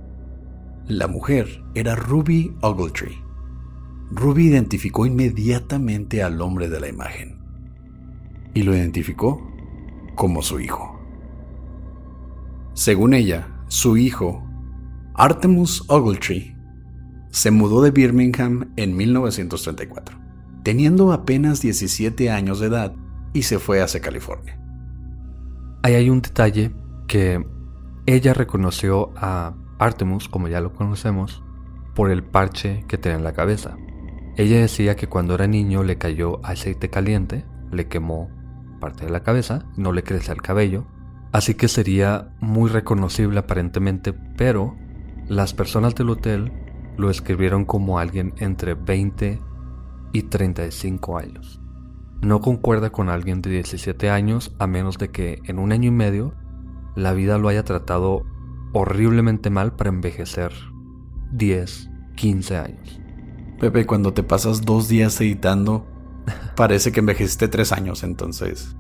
La 0.88 1.08
mujer 1.08 1.64
era 1.76 1.96
Ruby 1.96 2.56
Ogletree. 2.62 3.22
Ruby 4.12 4.48
identificó 4.48 5.06
inmediatamente 5.06 6.24
al 6.24 6.42
hombre 6.42 6.70
de 6.70 6.80
la 6.80 6.90
imagen 6.90 7.40
y 8.56 8.64
lo 8.64 8.76
identificó 8.76 9.52
como 10.16 10.42
su 10.42 10.60
hijo. 10.60 11.00
Según 12.74 13.14
ella, 13.14 13.48
su 13.68 13.98
hijo, 13.98 14.44
Artemus 15.14 15.86
Ogletree, 15.90 16.56
se 17.30 17.52
mudó 17.52 17.82
de 17.82 17.92
Birmingham 17.92 18.74
en 18.78 18.96
1934 18.96 20.23
teniendo 20.64 21.12
apenas 21.12 21.62
17 21.62 22.32
años 22.32 22.60
de 22.60 22.68
edad, 22.68 22.96
y 23.34 23.44
se 23.44 23.60
fue 23.60 23.82
hacia 23.82 24.02
California. 24.02 24.60
Ahí 25.82 25.96
hay 25.96 26.10
un 26.10 26.22
detalle 26.22 26.74
que 27.08 27.46
ella 28.06 28.34
reconoció 28.34 29.12
a 29.16 29.56
Artemus, 29.80 30.30
como 30.30 30.48
ya 30.48 30.62
lo 30.62 30.74
conocemos, 30.74 31.44
por 31.94 32.12
el 32.12 32.24
parche 32.24 32.86
que 32.88 32.98
tenía 32.98 33.18
en 33.18 33.24
la 33.24 33.34
cabeza. 33.34 33.78
Ella 34.38 34.60
decía 34.60 34.96
que 34.96 35.08
cuando 35.08 35.36
era 35.36 35.48
niño 35.48 35.84
le 35.84 35.98
cayó 35.98 36.44
aceite 36.46 36.90
caliente, 36.90 37.46
le 37.72 37.88
quemó 37.88 38.30
parte 38.80 39.06
de 39.06 39.12
la 39.12 39.24
cabeza, 39.24 39.66
no 39.78 39.92
le 39.92 40.04
crece 40.04 40.32
el 40.32 40.42
cabello, 40.42 40.86
así 41.32 41.56
que 41.56 41.68
sería 41.68 42.30
muy 42.40 42.70
reconocible 42.70 43.40
aparentemente, 43.40 44.14
pero 44.14 44.76
las 45.28 45.54
personas 45.54 45.96
del 45.96 46.10
hotel 46.10 46.52
lo 46.98 47.10
escribieron 47.10 47.66
como 47.66 48.00
alguien 48.00 48.34
entre 48.38 48.74
20 48.74 49.40
y 50.14 50.24
35 50.24 51.18
años. 51.18 51.60
No 52.22 52.40
concuerda 52.40 52.92
con 52.92 53.10
alguien 53.10 53.42
de 53.42 53.50
17 53.50 54.10
años 54.10 54.56
a 54.60 54.68
menos 54.68 54.98
de 54.98 55.10
que 55.10 55.42
en 55.44 55.60
un 55.60 55.74
año 55.74 55.90
y 55.90 55.92
medio 55.92 56.34
la 56.96 57.12
vida 57.12 57.38
lo 57.38 57.50
haya 57.50 57.66
tratado 57.66 58.24
horriblemente 58.72 59.50
mal 59.50 59.76
para 59.76 59.90
envejecer 59.90 60.54
10, 61.34 61.90
15 62.16 62.58
años. 62.58 63.02
Pepe, 63.60 63.86
cuando 63.86 64.14
te 64.14 64.24
pasas 64.24 64.62
dos 64.62 64.88
días 64.88 65.20
editando, 65.20 65.86
parece 66.56 66.92
que 66.92 67.02
envejeciste 67.02 67.50
tres 67.50 67.72
años, 67.72 68.04
entonces... 68.04 68.78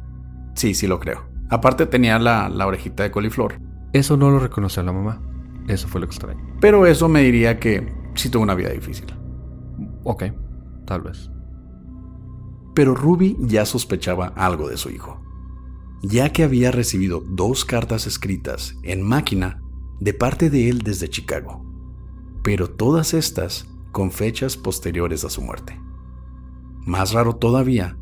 Sí, 0.56 0.76
sí 0.76 0.86
lo 0.86 1.00
creo. 1.00 1.26
Aparte 1.50 1.88
tenía 1.88 2.19
la, 2.19 2.48
la 2.48 2.67
orejita 2.67 3.04
de 3.04 3.12
coliflor. 3.12 3.60
Eso 3.91 4.17
no 4.17 4.30
lo 4.30 4.39
reconoció 4.39 4.84
la 4.84 4.93
mamá. 4.93 5.22
Eso 5.67 5.88
fue 5.88 6.00
lo 6.00 6.06
extraño. 6.06 6.39
Pero 6.62 6.86
eso 6.86 7.10
me 7.10 7.22
diría 7.22 7.60
que 7.60 7.91
sí 8.13 8.30
tuvo 8.30 8.43
una 8.43 8.54
vida 8.54 8.69
difícil. 8.69 9.08
Ok, 10.04 10.26
tal 10.86 11.02
vez. 11.02 11.30
Pero 12.74 12.96
Ruby 12.96 13.38
ya 13.39 13.65
sospechaba 13.65 14.28
algo 14.36 14.67
de 14.67 14.78
su 14.78 14.89
hijo, 14.89 15.22
ya 16.02 16.32
que 16.32 16.43
había 16.43 16.72
recibido 16.72 17.24
dos 17.28 17.65
cartas 17.65 18.08
escritas 18.08 18.76
en 18.84 19.02
máquina 19.02 19.62
de 20.00 20.13
parte 20.13 20.50
de 20.50 20.69
él 20.69 20.82
desde 20.82 21.10
Chicago, 21.10 21.63
pero 22.43 22.69
todas 22.69 23.13
estas 23.13 23.67
con 23.91 24.12
fechas 24.12 24.58
posteriores 24.58 25.24
a 25.24 25.30
su 25.30 25.41
muerte. 25.41 25.80
Más 26.86 27.13
raro 27.13 27.36
todavía, 27.36 27.98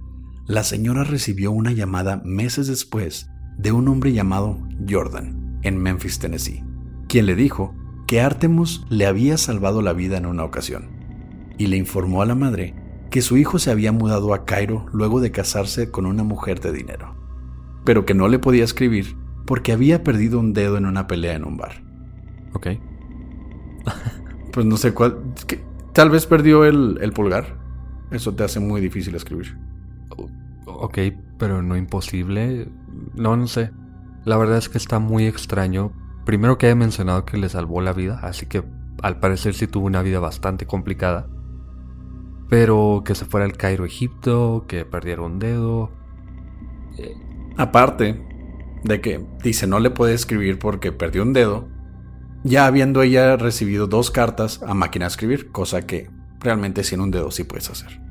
la 0.48 0.64
señora 0.64 1.04
recibió 1.04 1.52
una 1.52 1.72
llamada 1.72 2.22
meses 2.26 2.68
después 2.68 3.30
de 3.58 3.72
un 3.72 3.88
hombre 3.88 4.14
llamado 4.14 4.58
Jordan 4.90 5.60
en 5.62 5.78
Memphis, 5.78 6.18
Tennessee, 6.18 6.64
quien 7.08 7.26
le 7.26 7.36
dijo 7.36 7.76
que 8.08 8.22
Artemus 8.22 8.86
le 8.90 9.06
había 9.06 9.38
salvado 9.38 9.82
la 9.82 9.94
vida 9.94 10.18
en 10.18 10.26
una 10.26 10.44
ocasión 10.44 11.01
y 11.62 11.68
le 11.68 11.78
informó 11.78 12.24
a 12.24 12.26
la 12.26 12.34
madre 12.34 12.74
que 13.12 13.22
su 13.22 13.38
hijo 13.38 13.60
se 13.60 13.70
había 13.70 13.92
mudado 13.92 14.34
a 14.34 14.46
Cairo 14.46 14.88
luego 14.94 15.20
de 15.20 15.30
casarse 15.30 15.92
con 15.92 16.08
una 16.08 16.24
mujer 16.24 16.60
de 16.60 16.72
dinero, 16.72 17.16
pero 17.86 18.04
que 18.04 18.16
no 18.16 18.28
le 18.28 18.40
podía 18.40 18.64
escribir 18.64 19.16
porque 19.46 19.72
había 19.72 20.04
perdido 20.04 20.40
un 20.40 20.54
dedo 20.54 20.78
en 20.78 20.88
una 20.88 21.06
pelea 21.06 21.36
en 21.36 21.46
un 21.46 21.58
bar. 21.58 21.84
Ok. 22.54 22.68
Pues 24.52 24.66
no 24.66 24.76
sé 24.76 24.94
cuál. 24.94 25.18
Tal 25.94 26.10
vez 26.10 26.26
perdió 26.26 26.66
el, 26.66 26.98
el 27.00 27.14
pulgar. 27.14 27.58
Eso 28.12 28.36
te 28.36 28.44
hace 28.44 28.60
muy 28.60 28.82
difícil 28.82 29.16
escribir. 29.16 29.58
Ok, 30.66 30.98
pero 31.40 31.62
no 31.62 31.78
imposible. 31.78 32.68
No, 33.16 33.38
no 33.38 33.48
sé. 33.48 33.72
La 34.26 34.36
verdad 34.36 34.58
es 34.58 34.68
que 34.68 34.78
está 34.78 35.00
muy 35.00 35.26
extraño. 35.26 35.94
Primero 36.26 36.58
que 36.58 36.66
haya 36.66 36.76
mencionado 36.76 37.24
que 37.24 37.38
le 37.38 37.48
salvó 37.48 37.80
la 37.80 37.94
vida, 37.94 38.20
así 38.24 38.46
que 38.46 38.62
al 39.02 39.22
parecer 39.22 39.54
sí 39.54 39.68
tuvo 39.68 39.86
una 39.86 40.02
vida 40.02 40.20
bastante 40.20 40.66
complicada. 40.66 41.30
Pero 42.52 43.02
que 43.04 43.16
se 43.16 43.26
fuera 43.26 43.48
al 43.48 43.58
Cairo, 43.58 43.86
Egipto, 43.86 44.66
que 44.68 44.86
perdiera 44.86 45.24
un 45.24 45.40
dedo. 45.40 45.90
Eh, 47.00 47.16
Aparte 47.58 48.22
de 48.84 49.02
que 49.02 49.26
dice 49.44 49.68
no 49.68 49.80
le 49.80 49.92
puede 49.92 50.14
escribir 50.14 50.58
porque 50.60 50.92
perdió 50.92 51.22
un 51.24 51.34
dedo, 51.34 51.68
ya 52.44 52.66
habiendo 52.66 53.02
ella 53.04 53.38
recibido 53.38 53.88
dos 53.88 54.10
cartas 54.10 54.64
a 54.64 54.74
máquina 54.74 55.06
de 55.06 55.10
escribir, 55.10 55.52
cosa 55.52 55.86
que 55.86 56.10
realmente 56.40 56.84
sin 56.84 57.02
un 57.02 57.12
dedo 57.12 57.30
sí 57.32 57.44
puedes 57.44 57.70
hacer. 57.70 58.02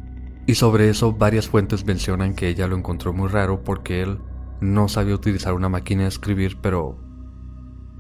Y 0.47 0.55
sobre 0.55 0.89
eso 0.89 1.13
varias 1.13 1.49
fuentes 1.49 1.85
mencionan 1.85 2.35
que 2.35 2.49
ella 2.49 2.67
lo 2.67 2.77
encontró 2.77 3.13
muy 3.13 3.29
raro 3.29 3.63
porque 3.65 4.03
él 4.03 4.19
no 4.61 4.89
sabía 4.89 5.15
utilizar 5.15 5.55
una 5.55 5.69
máquina 5.69 6.03
de 6.03 6.09
escribir, 6.09 6.59
pero 6.61 6.99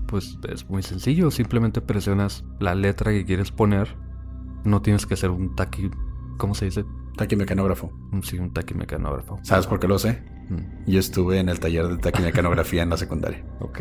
pues 0.06 0.38
es 0.48 0.68
muy 0.68 0.82
sencillo, 0.82 1.30
simplemente 1.30 1.80
presionas 1.80 2.44
la 2.58 2.74
letra 2.74 3.12
que 3.12 3.24
quieres 3.24 3.50
poner, 3.50 3.96
no 4.64 4.82
tienes 4.82 5.06
que 5.06 5.14
hacer 5.14 5.30
un 5.30 5.54
taqui... 5.54 5.90
¿Cómo 6.40 6.54
se 6.54 6.64
dice? 6.64 6.86
Taquimecanógrafo. 7.18 7.92
Sí, 8.22 8.38
un 8.38 8.54
taquimecanógrafo. 8.54 9.38
¿Sabes 9.42 9.66
por 9.66 9.78
qué 9.78 9.86
lo 9.86 9.98
sé? 9.98 10.22
Mm. 10.48 10.90
Yo 10.90 10.98
estuve 10.98 11.38
en 11.38 11.50
el 11.50 11.60
taller 11.60 11.86
de 11.86 11.98
taquimecanografía 11.98 12.82
en 12.82 12.88
la 12.88 12.96
secundaria. 12.96 13.44
Ok. 13.60 13.80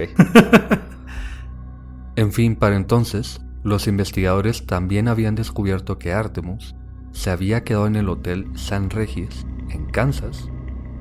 en 2.18 2.34
fin, 2.34 2.58
para 2.58 2.76
entonces, 2.76 3.40
los 3.64 3.88
investigadores 3.88 4.66
también 4.66 5.08
habían 5.08 5.36
descubierto 5.36 5.98
que 5.98 6.12
Artemus 6.12 6.76
se 7.14 7.30
había 7.30 7.64
quedado 7.64 7.88
en 7.88 7.96
el 7.96 8.10
Hotel 8.10 8.46
San 8.56 8.90
Regis, 8.90 9.48
en 9.70 9.86
Kansas, 9.86 10.50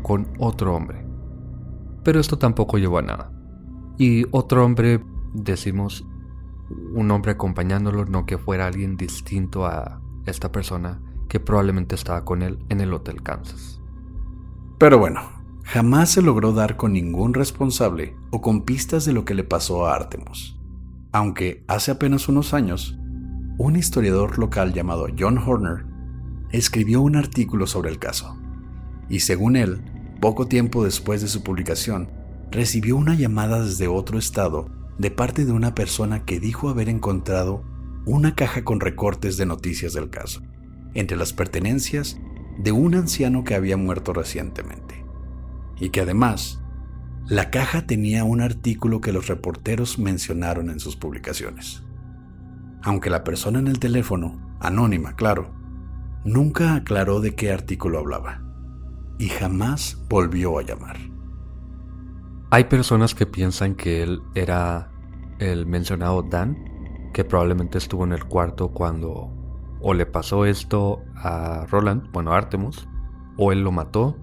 con 0.03 0.29
otro 0.39 0.77
hombre. 0.77 1.05
Pero 2.05 2.21
esto 2.21 2.39
tampoco 2.39 2.79
llevó 2.79 2.99
a 2.99 3.03
nada. 3.03 3.33
Y 3.99 4.27
otro 4.31 4.65
hombre, 4.65 5.03
decimos, 5.35 6.07
un 6.95 7.11
hombre 7.11 7.33
acompañándolo, 7.33 8.05
no 8.05 8.27
que 8.27 8.39
fuera 8.39 8.69
alguien 8.69 8.97
distinto 8.97 9.67
a 9.67 10.01
esta 10.25 10.53
persona 10.53 11.01
que 11.29 11.41
probablemente 11.41 11.95
estaba 11.95 12.25
con 12.25 12.43
él 12.43 12.59
en 12.69 12.81
el 12.81 12.93
Hotel 12.93 13.23
Kansas. 13.23 13.81
Pero 14.79 14.99
bueno, 14.99 15.21
jamás 15.65 16.11
se 16.11 16.23
logró 16.23 16.53
dar 16.53 16.77
con 16.77 16.93
ningún 16.93 17.35
responsable 17.35 18.17
o 18.31 18.41
con 18.41 18.63
pistas 18.63 19.05
de 19.05 19.13
lo 19.13 19.25
que 19.25 19.35
le 19.35 19.45
pasó 19.45 19.87
a 19.87 19.95
Artemus. 19.95 20.59
Aunque 21.13 21.65
hace 21.69 21.91
apenas 21.91 22.29
unos 22.29 22.55
años, 22.55 22.99
un 23.59 23.77
historiador 23.77 24.39
local 24.39 24.73
llamado 24.73 25.07
John 25.19 25.39
Horner 25.39 25.85
escribió 26.51 27.01
un 27.03 27.17
artículo 27.17 27.67
sobre 27.67 27.91
el 27.91 27.99
caso. 27.99 28.39
Y 29.09 29.21
según 29.21 29.57
él, 29.57 29.83
poco 30.21 30.47
tiempo 30.47 30.85
después 30.85 31.23
de 31.23 31.29
su 31.29 31.43
publicación, 31.43 32.11
recibió 32.51 32.97
una 32.97 33.15
llamada 33.15 33.63
desde 33.63 33.89
otro 33.89 34.19
estado 34.19 34.71
de 34.99 35.11
parte 35.11 35.45
de 35.45 35.53
una 35.53 35.75
persona 35.75 36.25
que 36.25 36.41
dijo 36.41 36.69
haber 36.69 36.89
encontrado 36.89 37.63
una 38.07 38.35
caja 38.35 38.65
con 38.65 38.81
recortes 38.81 39.37
de 39.37 39.47
noticias 39.47 39.93
del 39.93 40.09
caso 40.09 40.43
entre 40.99 41.17
las 41.17 41.33
pertenencias 41.33 42.19
de 42.59 42.73
un 42.73 42.95
anciano 42.95 43.45
que 43.45 43.55
había 43.55 43.77
muerto 43.77 44.13
recientemente. 44.13 45.05
Y 45.79 45.91
que 45.91 46.01
además, 46.01 46.61
la 47.27 47.51
caja 47.51 47.87
tenía 47.87 48.25
un 48.25 48.41
artículo 48.41 49.01
que 49.01 49.13
los 49.13 49.29
reporteros 49.29 49.99
mencionaron 49.99 50.71
en 50.71 50.81
sus 50.81 50.97
publicaciones. 50.97 51.85
Aunque 52.83 53.11
la 53.11 53.23
persona 53.23 53.59
en 53.59 53.69
el 53.69 53.79
teléfono, 53.79 54.57
anónima, 54.61 55.15
claro, 55.15 55.55
nunca 56.25 56.75
aclaró 56.75 57.21
de 57.21 57.35
qué 57.35 57.53
artículo 57.53 57.99
hablaba 57.99 58.43
y 59.19 59.29
jamás 59.29 60.03
volvió 60.09 60.59
a 60.59 60.63
llamar. 60.63 60.97
Hay 62.51 62.65
personas 62.65 63.15
que 63.15 63.27
piensan 63.27 63.75
que 63.75 64.03
él 64.03 64.23
era 64.35 64.91
el 65.39 65.67
mencionado 65.67 66.23
Dan, 66.23 66.57
que 67.13 67.25
probablemente 67.25 67.79
estuvo 67.79 68.05
en 68.05 68.13
el 68.13 68.25
cuarto 68.25 68.69
cuando 68.69 69.38
o 69.81 69.95
le 69.95 70.07
pasó 70.07 70.45
esto 70.45 71.03
a 71.15 71.67
Roland, 71.71 72.11
bueno, 72.13 72.33
a 72.33 72.39
Artemus, 72.39 72.89
o 73.37 73.53
él 73.53 73.63
lo 73.63 73.73
mató 73.73 74.17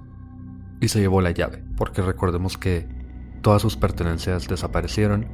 y 0.81 0.89
se 0.89 0.99
llevó 0.99 1.21
la 1.21 1.31
llave, 1.31 1.63
porque 1.77 2.01
recordemos 2.01 2.57
que 2.57 2.87
todas 3.41 3.61
sus 3.61 3.77
pertenencias 3.77 4.47
desaparecieron. 4.47 5.27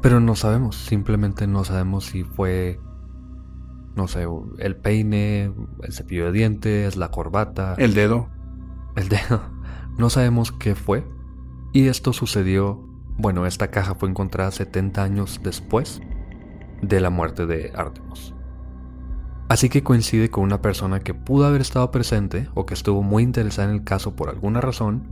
Pero 0.00 0.20
no 0.20 0.36
sabemos, 0.36 0.76
simplemente 0.76 1.46
no 1.46 1.64
sabemos 1.64 2.06
si 2.06 2.24
fue, 2.24 2.78
no 3.96 4.06
sé, 4.06 4.26
el 4.58 4.76
peine, 4.76 5.52
el 5.82 5.92
cepillo 5.92 6.26
de 6.26 6.32
dientes, 6.32 6.96
la 6.96 7.10
corbata. 7.10 7.74
El 7.78 7.94
dedo. 7.94 8.28
El 8.96 9.08
dedo. 9.08 9.40
No 9.96 10.10
sabemos 10.10 10.52
qué 10.52 10.74
fue. 10.74 11.06
Y 11.72 11.88
esto 11.88 12.12
sucedió, 12.12 12.86
bueno, 13.16 13.46
esta 13.46 13.68
caja 13.70 13.94
fue 13.94 14.08
encontrada 14.08 14.50
70 14.50 15.02
años 15.02 15.40
después 15.42 16.00
de 16.82 17.00
la 17.00 17.10
muerte 17.10 17.46
de 17.46 17.72
Artemus. 17.74 18.34
Así 19.48 19.68
que 19.68 19.82
coincide 19.82 20.30
con 20.30 20.44
una 20.44 20.62
persona 20.62 21.00
que 21.00 21.12
pudo 21.12 21.46
haber 21.46 21.60
estado 21.60 21.90
presente 21.90 22.48
o 22.54 22.64
que 22.64 22.74
estuvo 22.74 23.02
muy 23.02 23.22
interesada 23.22 23.68
en 23.68 23.74
el 23.74 23.84
caso 23.84 24.16
por 24.16 24.30
alguna 24.30 24.60
razón 24.60 25.02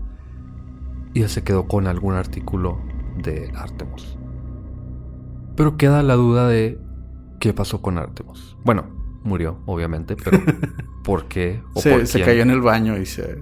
y 1.15 1.23
se 1.25 1.45
quedó 1.45 1.69
con 1.69 1.87
algún 1.87 2.15
artículo 2.15 2.81
de 3.23 3.53
Artemus. 3.55 4.17
Pero 5.55 5.77
queda 5.77 6.03
la 6.03 6.15
duda 6.15 6.49
de 6.49 6.81
qué 7.41 7.53
pasó 7.53 7.83
con 7.83 7.99
Artemus. 7.99 8.57
Bueno, 8.65 8.87
murió, 9.23 9.59
obviamente, 9.67 10.17
pero 10.17 10.41
¿por 11.05 11.27
qué? 11.27 11.63
O 11.75 11.81
se, 11.81 12.07
se 12.07 12.23
cayó 12.23 12.43
en 12.43 12.51
el 12.51 12.63
baño 12.63 12.97
y 12.99 13.05
se, 13.07 13.39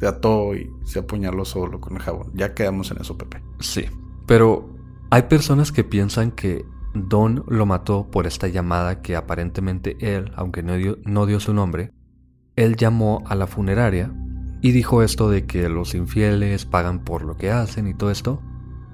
se, 0.00 0.06
ató 0.06 0.54
y 0.54 0.70
se 0.84 1.00
apuñaló 1.00 1.44
solo 1.44 1.78
con 1.80 1.96
el 1.96 2.02
jabón. 2.02 2.30
Ya 2.32 2.54
quedamos 2.54 2.90
en 2.90 2.98
eso, 3.02 3.18
Pepe. 3.18 3.42
Sí, 3.60 3.84
pero 4.26 4.70
hay 5.10 5.22
personas 5.22 5.72
que 5.72 5.84
piensan 5.84 6.30
que 6.30 6.64
Don 7.04 7.44
lo 7.48 7.66
mató 7.66 8.10
por 8.10 8.26
esta 8.26 8.48
llamada 8.48 9.02
que 9.02 9.16
aparentemente 9.16 9.96
él, 10.00 10.32
aunque 10.34 10.62
no 10.62 10.74
dio, 10.74 10.98
no 11.04 11.26
dio 11.26 11.40
su 11.40 11.54
nombre, 11.54 11.92
él 12.56 12.76
llamó 12.76 13.22
a 13.26 13.34
la 13.34 13.46
funeraria 13.46 14.12
y 14.62 14.72
dijo 14.72 15.02
esto 15.02 15.30
de 15.30 15.46
que 15.46 15.68
los 15.68 15.94
infieles 15.94 16.64
pagan 16.64 17.04
por 17.04 17.22
lo 17.22 17.36
que 17.36 17.50
hacen 17.50 17.86
y 17.86 17.94
todo 17.94 18.10
esto. 18.10 18.40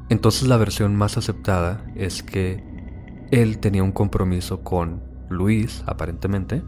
Entonces 0.08 0.48
la 0.48 0.56
versión 0.56 0.96
más 0.96 1.16
aceptada 1.16 1.84
es 1.94 2.22
que 2.22 2.62
él 3.30 3.58
tenía 3.58 3.82
un 3.82 3.92
compromiso 3.92 4.62
con 4.62 5.02
Luis, 5.30 5.82
aparentemente. 5.86 6.62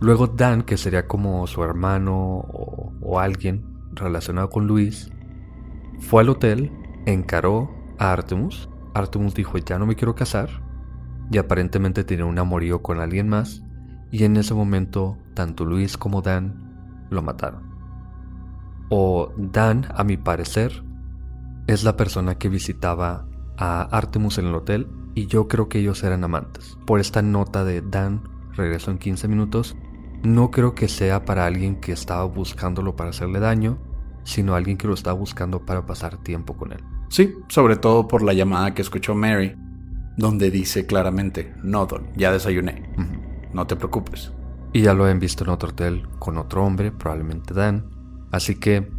Luego 0.00 0.26
Dan, 0.26 0.62
que 0.62 0.76
sería 0.76 1.06
como 1.06 1.46
su 1.46 1.62
hermano 1.62 2.38
o, 3.00 3.20
alguien 3.20 3.64
relacionado 3.92 4.50
con 4.50 4.66
Luis, 4.66 5.10
fue 6.00 6.22
al 6.22 6.28
hotel, 6.28 6.72
encaró 7.06 7.70
a 7.98 8.12
Artemus 8.12 8.67
Artemus 8.98 9.34
dijo 9.34 9.58
ya 9.58 9.78
no 9.78 9.86
me 9.86 9.94
quiero 9.94 10.14
casar 10.14 10.48
y 11.30 11.38
aparentemente 11.38 12.04
tenía 12.04 12.24
un 12.24 12.38
amorío 12.38 12.82
con 12.82 13.00
alguien 13.00 13.28
más 13.28 13.62
y 14.10 14.24
en 14.24 14.36
ese 14.36 14.54
momento 14.54 15.18
tanto 15.34 15.64
Luis 15.64 15.96
como 15.96 16.22
Dan 16.22 17.06
lo 17.10 17.22
mataron. 17.22 17.68
O 18.90 19.32
Dan, 19.36 19.86
a 19.94 20.02
mi 20.04 20.16
parecer, 20.16 20.82
es 21.66 21.84
la 21.84 21.96
persona 21.96 22.36
que 22.36 22.48
visitaba 22.48 23.26
a 23.58 23.82
Artemus 23.82 24.38
en 24.38 24.46
el 24.46 24.54
hotel 24.54 24.88
y 25.14 25.26
yo 25.26 25.48
creo 25.48 25.68
que 25.68 25.80
ellos 25.80 26.02
eran 26.04 26.24
amantes. 26.24 26.78
Por 26.86 27.00
esta 27.00 27.20
nota 27.20 27.64
de 27.64 27.82
Dan, 27.82 28.22
regreso 28.54 28.90
en 28.90 28.98
15 28.98 29.28
minutos, 29.28 29.76
no 30.22 30.50
creo 30.50 30.74
que 30.74 30.88
sea 30.88 31.24
para 31.24 31.44
alguien 31.44 31.80
que 31.80 31.92
estaba 31.92 32.24
buscándolo 32.24 32.96
para 32.96 33.10
hacerle 33.10 33.40
daño, 33.40 33.78
sino 34.24 34.54
alguien 34.54 34.78
que 34.78 34.88
lo 34.88 34.94
estaba 34.94 35.18
buscando 35.18 35.64
para 35.64 35.86
pasar 35.86 36.16
tiempo 36.16 36.56
con 36.56 36.72
él. 36.72 36.82
Sí, 37.08 37.34
sobre 37.48 37.76
todo 37.76 38.06
por 38.06 38.22
la 38.22 38.34
llamada 38.34 38.74
que 38.74 38.82
escuchó 38.82 39.14
Mary, 39.14 39.56
donde 40.16 40.50
dice 40.50 40.86
claramente, 40.86 41.54
no, 41.62 41.86
Don, 41.86 42.08
ya 42.16 42.32
desayuné, 42.32 42.90
no 43.52 43.66
te 43.66 43.76
preocupes. 43.76 44.32
Y 44.72 44.82
ya 44.82 44.92
lo 44.92 45.04
han 45.06 45.18
visto 45.18 45.44
en 45.44 45.50
otro 45.50 45.70
hotel 45.70 46.06
con 46.18 46.36
otro 46.36 46.64
hombre, 46.64 46.92
probablemente 46.92 47.54
Dan. 47.54 47.88
Así 48.30 48.56
que 48.56 48.90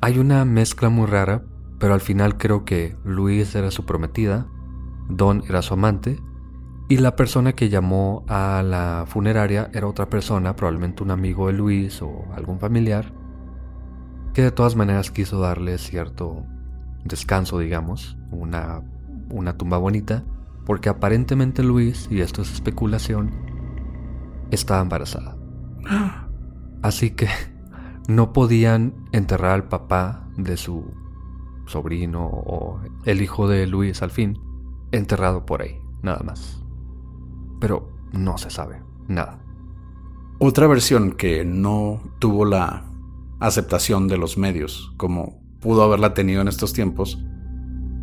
hay 0.00 0.18
una 0.18 0.44
mezcla 0.44 0.88
muy 0.88 1.06
rara, 1.06 1.42
pero 1.78 1.94
al 1.94 2.00
final 2.00 2.36
creo 2.36 2.64
que 2.64 2.96
Luis 3.04 3.54
era 3.54 3.70
su 3.70 3.84
prometida, 3.84 4.46
Don 5.08 5.42
era 5.48 5.62
su 5.62 5.74
amante, 5.74 6.20
y 6.88 6.98
la 6.98 7.16
persona 7.16 7.54
que 7.54 7.68
llamó 7.68 8.24
a 8.28 8.62
la 8.62 9.04
funeraria 9.08 9.70
era 9.72 9.88
otra 9.88 10.08
persona, 10.08 10.54
probablemente 10.54 11.02
un 11.02 11.10
amigo 11.10 11.46
de 11.48 11.54
Luis 11.54 12.02
o 12.02 12.26
algún 12.34 12.60
familiar, 12.60 13.12
que 14.34 14.42
de 14.42 14.50
todas 14.50 14.76
maneras 14.76 15.10
quiso 15.10 15.40
darle 15.40 15.78
cierto 15.78 16.44
descanso, 17.04 17.58
digamos, 17.58 18.16
una, 18.30 18.82
una 19.30 19.56
tumba 19.56 19.78
bonita, 19.78 20.24
porque 20.64 20.88
aparentemente 20.88 21.62
Luis, 21.62 22.08
y 22.10 22.20
esto 22.20 22.42
es 22.42 22.52
especulación, 22.52 23.30
estaba 24.50 24.82
embarazada. 24.82 25.36
Así 26.82 27.10
que 27.10 27.28
no 28.08 28.32
podían 28.32 28.94
enterrar 29.12 29.52
al 29.52 29.68
papá 29.68 30.28
de 30.36 30.56
su 30.56 30.92
sobrino 31.66 32.26
o 32.26 32.80
el 33.04 33.22
hijo 33.22 33.48
de 33.48 33.66
Luis 33.66 34.02
al 34.02 34.10
fin 34.10 34.38
enterrado 34.90 35.46
por 35.46 35.62
ahí, 35.62 35.80
nada 36.02 36.22
más. 36.24 36.62
Pero 37.60 37.90
no 38.12 38.38
se 38.38 38.50
sabe, 38.50 38.82
nada. 39.08 39.40
Otra 40.38 40.66
versión 40.66 41.12
que 41.12 41.44
no 41.44 42.02
tuvo 42.18 42.44
la 42.44 42.84
aceptación 43.40 44.08
de 44.08 44.18
los 44.18 44.38
medios, 44.38 44.92
como 44.96 45.41
pudo 45.62 45.82
haberla 45.82 46.12
tenido 46.12 46.42
en 46.42 46.48
estos 46.48 46.74
tiempos, 46.74 47.24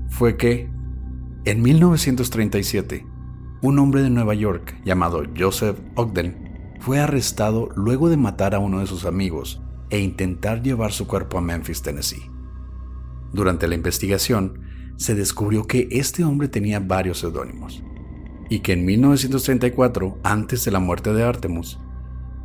fue 0.08 0.38
que 0.38 0.72
en 1.46 1.62
1937 1.62 3.06
un 3.62 3.78
hombre 3.78 4.02
de 4.02 4.10
Nueva 4.10 4.34
York 4.34 4.82
llamado 4.84 5.24
Joseph 5.38 5.78
Ogden 5.96 6.78
fue 6.80 7.00
arrestado 7.00 7.70
luego 7.76 8.10
de 8.10 8.18
matar 8.18 8.56
a 8.56 8.60
uno 8.60 8.80
de 8.80 8.88
sus 8.88 9.06
amigos 9.06 9.62
e 9.90 10.00
intentar 10.00 10.64
llevar 10.64 10.94
su 10.94 11.06
cuerpo 11.06 11.38
a 11.38 11.42
Memphis, 11.42 11.82
Tennessee. 11.82 12.32
Durante 13.34 13.68
la 13.68 13.76
investigación, 13.76 14.62
se 14.96 15.14
descubrió 15.14 15.68
que 15.68 15.88
este 15.92 16.24
hombre 16.24 16.48
tenía 16.48 16.80
varios 16.80 17.20
seudónimos 17.20 17.84
y 18.50 18.60
que 18.60 18.74
en 18.74 18.86
1934, 18.86 20.20
antes 20.24 20.66
de 20.66 20.72
la 20.72 20.80
muerte 20.80 21.14
de 21.14 21.24
Artemus, 21.24 21.80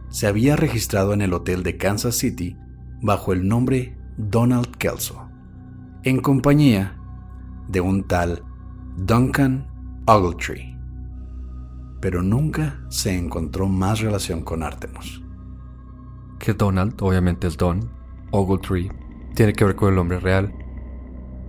se 0.09 0.27
había 0.27 0.57
registrado 0.57 1.15
en 1.15 1.23
el 1.23 1.33
hotel 1.33 1.63
de 1.63 1.77
Kansas 1.77 2.17
City 2.17 2.57
bajo 3.01 3.33
el 3.33 3.49
nombre 3.49 3.97
Donald 4.17 4.77
Kelso, 4.77 5.29
en 6.03 6.21
compañía 6.21 6.97
de 7.69 7.81
un 7.81 8.05
tal 8.05 8.43
Duncan 8.97 9.67
Ogletree 10.07 10.75
pero 12.05 12.23
nunca 12.23 12.85
se 12.91 13.17
encontró 13.17 13.67
más 13.67 14.01
relación 14.01 14.43
con 14.43 14.63
Artemus. 14.63 15.25
Que 16.39 16.53
Donald 16.53 17.01
obviamente 17.01 17.47
es 17.47 17.57
Don, 17.57 17.91
Ogletree, 18.31 18.91
tiene 19.35 19.55
que 19.55 19.65
ver 19.65 19.75
con 19.75 19.91
el 19.91 19.99
hombre 19.99 20.21
real, 20.21 20.55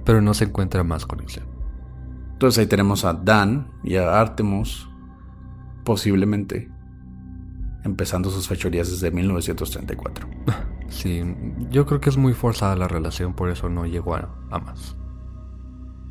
pero 0.05 0.21
no 0.21 0.33
se 0.33 0.45
encuentra 0.45 0.81
más 0.85 1.05
conexión. 1.05 1.45
Entonces 2.31 2.59
ahí 2.59 2.67
tenemos 2.67 3.03
a 3.03 3.11
Dan 3.11 3.69
y 3.83 3.97
a 3.97 4.17
Artemus, 4.17 4.89
posiblemente 5.83 6.71
empezando 7.83 8.29
sus 8.29 8.47
fechorías 8.47 8.89
desde 8.89 9.11
1934. 9.11 10.25
Sí, 10.87 11.23
yo 11.69 11.85
creo 11.85 11.99
que 11.99 12.09
es 12.09 12.17
muy 12.17 12.33
forzada 12.33 12.75
la 12.75 12.87
relación, 12.87 13.33
por 13.33 13.49
eso 13.49 13.69
no 13.69 13.85
llegó 13.85 14.15
a, 14.15 14.35
a 14.51 14.59
más. 14.59 14.97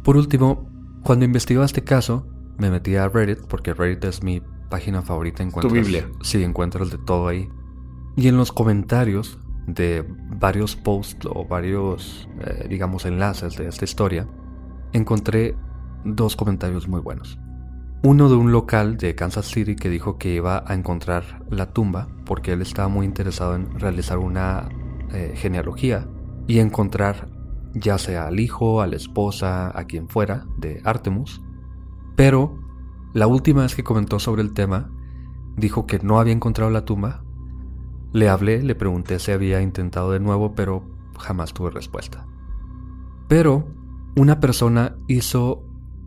Por 0.02 0.16
último, 0.16 0.68
cuando 1.02 1.24
investigó 1.24 1.62
este 1.62 1.84
caso, 1.84 2.26
me 2.58 2.70
metí 2.70 2.96
a 2.96 3.08
Reddit 3.08 3.46
porque 3.48 3.74
Reddit 3.74 4.04
es 4.04 4.22
mi 4.22 4.42
página 4.70 5.02
favorita. 5.02 5.42
Encuentras, 5.42 5.72
tu 5.72 5.78
Biblia. 5.78 6.08
Sí, 6.22 6.42
encuentras 6.42 6.90
de 6.90 6.98
todo 6.98 7.28
ahí. 7.28 7.48
Y 8.16 8.28
en 8.28 8.36
los 8.36 8.52
comentarios 8.52 9.38
de 9.66 10.04
varios 10.36 10.76
posts 10.76 11.26
o 11.26 11.46
varios, 11.46 12.28
eh, 12.40 12.66
digamos, 12.68 13.06
enlaces 13.06 13.56
de 13.56 13.68
esta 13.68 13.84
historia, 13.84 14.28
encontré 14.92 15.56
dos 16.04 16.36
comentarios 16.36 16.86
muy 16.86 17.00
buenos. 17.00 17.38
Uno 18.04 18.28
de 18.28 18.36
un 18.36 18.52
local 18.52 18.96
de 18.96 19.16
Kansas 19.16 19.46
City 19.46 19.74
que 19.74 19.88
dijo 19.90 20.18
que 20.18 20.34
iba 20.34 20.62
a 20.66 20.74
encontrar 20.74 21.42
la 21.50 21.72
tumba 21.72 22.06
porque 22.24 22.52
él 22.52 22.62
estaba 22.62 22.88
muy 22.88 23.06
interesado 23.06 23.56
en 23.56 23.80
realizar 23.80 24.18
una 24.18 24.68
eh, 25.12 25.32
genealogía 25.34 26.06
y 26.46 26.60
encontrar 26.60 27.28
ya 27.72 27.98
sea 27.98 28.28
al 28.28 28.38
hijo, 28.38 28.82
a 28.82 28.86
la 28.86 28.96
esposa, 28.96 29.76
a 29.76 29.84
quien 29.84 30.08
fuera 30.08 30.46
de 30.58 30.80
Artemus 30.84 31.42
pero 32.16 32.58
la 33.12 33.26
última 33.26 33.62
vez 33.62 33.74
que 33.74 33.84
comentó 33.84 34.18
sobre 34.18 34.42
el 34.42 34.52
tema, 34.52 34.90
dijo 35.56 35.86
que 35.86 35.98
no 36.00 36.18
había 36.18 36.32
encontrado 36.32 36.70
la 36.70 36.84
tumba. 36.84 37.24
Le 38.12 38.28
hablé, 38.28 38.62
le 38.62 38.74
pregunté 38.74 39.18
si 39.18 39.32
había 39.32 39.60
intentado 39.60 40.12
de 40.12 40.20
nuevo, 40.20 40.54
pero 40.54 40.84
jamás 41.18 41.52
tuve 41.52 41.70
respuesta. 41.70 42.26
Pero 43.28 43.66
una 44.16 44.40
persona 44.40 44.96
hizo 45.08 45.64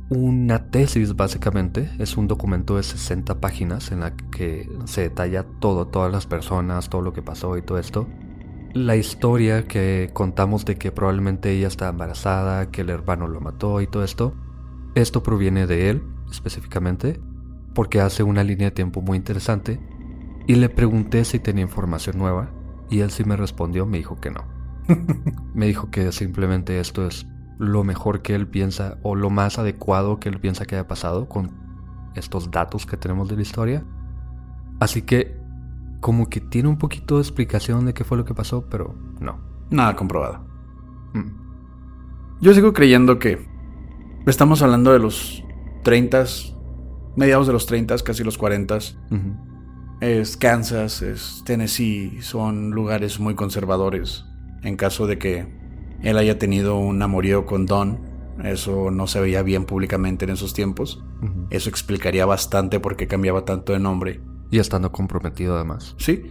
una 0.10 0.70
tesis 0.70 1.16
básicamente, 1.16 1.90
es 2.00 2.16
un 2.16 2.28
documento 2.28 2.78
de 2.78 2.84
60 2.84 3.42
páginas 3.42 3.92
en 3.92 4.00
la 4.00 4.16
que 4.16 4.70
se 4.86 5.02
detalla 5.02 5.44
todo, 5.60 5.88
todas 5.88 6.12
las 6.12 6.26
personas, 6.26 6.90
todo 6.90 7.02
lo 7.02 7.14
que 7.14 7.22
pasó 7.22 7.58
y 7.58 7.62
todo 7.62 7.78
esto. 7.78 8.08
La 8.74 8.96
historia 8.96 9.68
que 9.68 10.10
contamos 10.14 10.64
de 10.66 10.78
que 10.78 10.92
probablemente 10.92 11.52
ella 11.52 11.68
estaba 11.68 11.92
embarazada, 11.92 12.72
que 12.72 12.82
el 12.82 12.90
hermano 12.90 13.28
lo 13.28 13.42
mató 13.42 13.82
y 13.82 13.88
todo 13.88 14.04
esto. 14.04 14.34
Esto 14.96 15.24
proviene 15.24 15.68
de 15.68 15.90
él, 15.90 16.04
específicamente, 16.32 17.20
porque 17.74 18.00
hace 18.00 18.24
una 18.24 18.44
línea 18.44 18.68
de 18.68 18.76
tiempo 18.76 19.02
muy 19.02 19.18
interesante, 19.18 19.80
y 20.48 20.56
le 20.56 20.70
pregunté 20.70 21.26
si 21.26 21.40
tenía 21.40 21.64
información 21.64 22.18
nueva, 22.18 22.52
y 22.90 23.02
él 23.02 23.12
sí 23.12 23.26
me 23.26 23.36
respondió, 23.36 23.86
me 23.86 23.98
dijo 23.98 24.20
que 24.22 24.32
no. 24.32 24.46
me 25.54 25.68
dijo 25.68 25.92
que 25.92 26.14
simplemente 26.14 26.80
esto 26.80 27.06
es 27.06 27.28
lo 27.58 27.84
mejor 27.84 28.22
que 28.22 28.36
él 28.36 28.48
piensa, 28.48 28.98
o 29.04 29.16
lo 29.16 29.30
más 29.30 29.60
adecuado 29.60 30.20
que 30.20 30.30
él 30.30 30.40
piensa 30.40 30.66
que 30.66 30.76
haya 30.76 30.88
pasado 30.88 31.28
con 31.28 31.52
estos 32.16 32.52
datos 32.52 32.86
que 32.86 32.98
tenemos 32.98 33.30
de 33.30 33.36
la 33.36 33.42
historia. 33.42 33.84
Así 34.80 35.02
que, 35.02 35.40
como 36.02 36.30
que 36.30 36.40
tiene 36.40 36.70
un 36.70 36.78
poquito 36.78 37.16
de 37.16 37.22
explicación 37.22 37.86
de 37.86 37.94
qué 37.94 38.04
fue 38.04 38.18
lo 38.18 38.26
que 38.26 38.34
pasó, 38.34 38.66
pero 38.70 38.96
no. 39.20 39.40
Nada 39.70 39.96
comprobado. 39.96 40.46
Mm. 41.14 42.42
Yo 42.42 42.54
sigo 42.54 42.74
creyendo 42.74 43.18
que 43.18 43.58
Estamos 44.28 44.62
hablando 44.62 44.92
de 44.92 45.00
los 45.00 45.42
30, 45.84 46.26
mediados 47.16 47.48
de 47.48 47.54
los 47.54 47.66
30, 47.66 47.98
casi 48.00 48.26
los 48.26 48.38
40. 48.38 48.78
Es 50.02 50.36
Kansas, 50.36 51.02
es 51.02 51.44
Tennessee, 51.46 52.22
son 52.22 52.72
lugares 52.72 53.22
muy 53.22 53.36
conservadores. 53.36 54.26
En 54.64 54.76
caso 54.76 55.08
de 55.08 55.18
que 55.18 55.48
él 56.02 56.18
haya 56.18 56.38
tenido 56.38 56.78
un 56.78 57.02
amorío 57.02 57.46
con 57.46 57.66
Don, 57.66 58.00
eso 58.44 58.92
no 58.92 59.08
se 59.08 59.20
veía 59.20 59.42
bien 59.42 59.66
públicamente 59.66 60.26
en 60.26 60.32
esos 60.32 60.54
tiempos. 60.54 61.04
Eso 61.50 61.70
explicaría 61.70 62.26
bastante 62.26 62.80
por 62.80 62.96
qué 62.96 63.08
cambiaba 63.08 63.46
tanto 63.46 63.74
de 63.74 63.80
nombre. 63.80 64.22
Y 64.52 64.60
estando 64.60 64.92
comprometido 64.92 65.56
además. 65.56 65.96
Sí, 65.98 66.24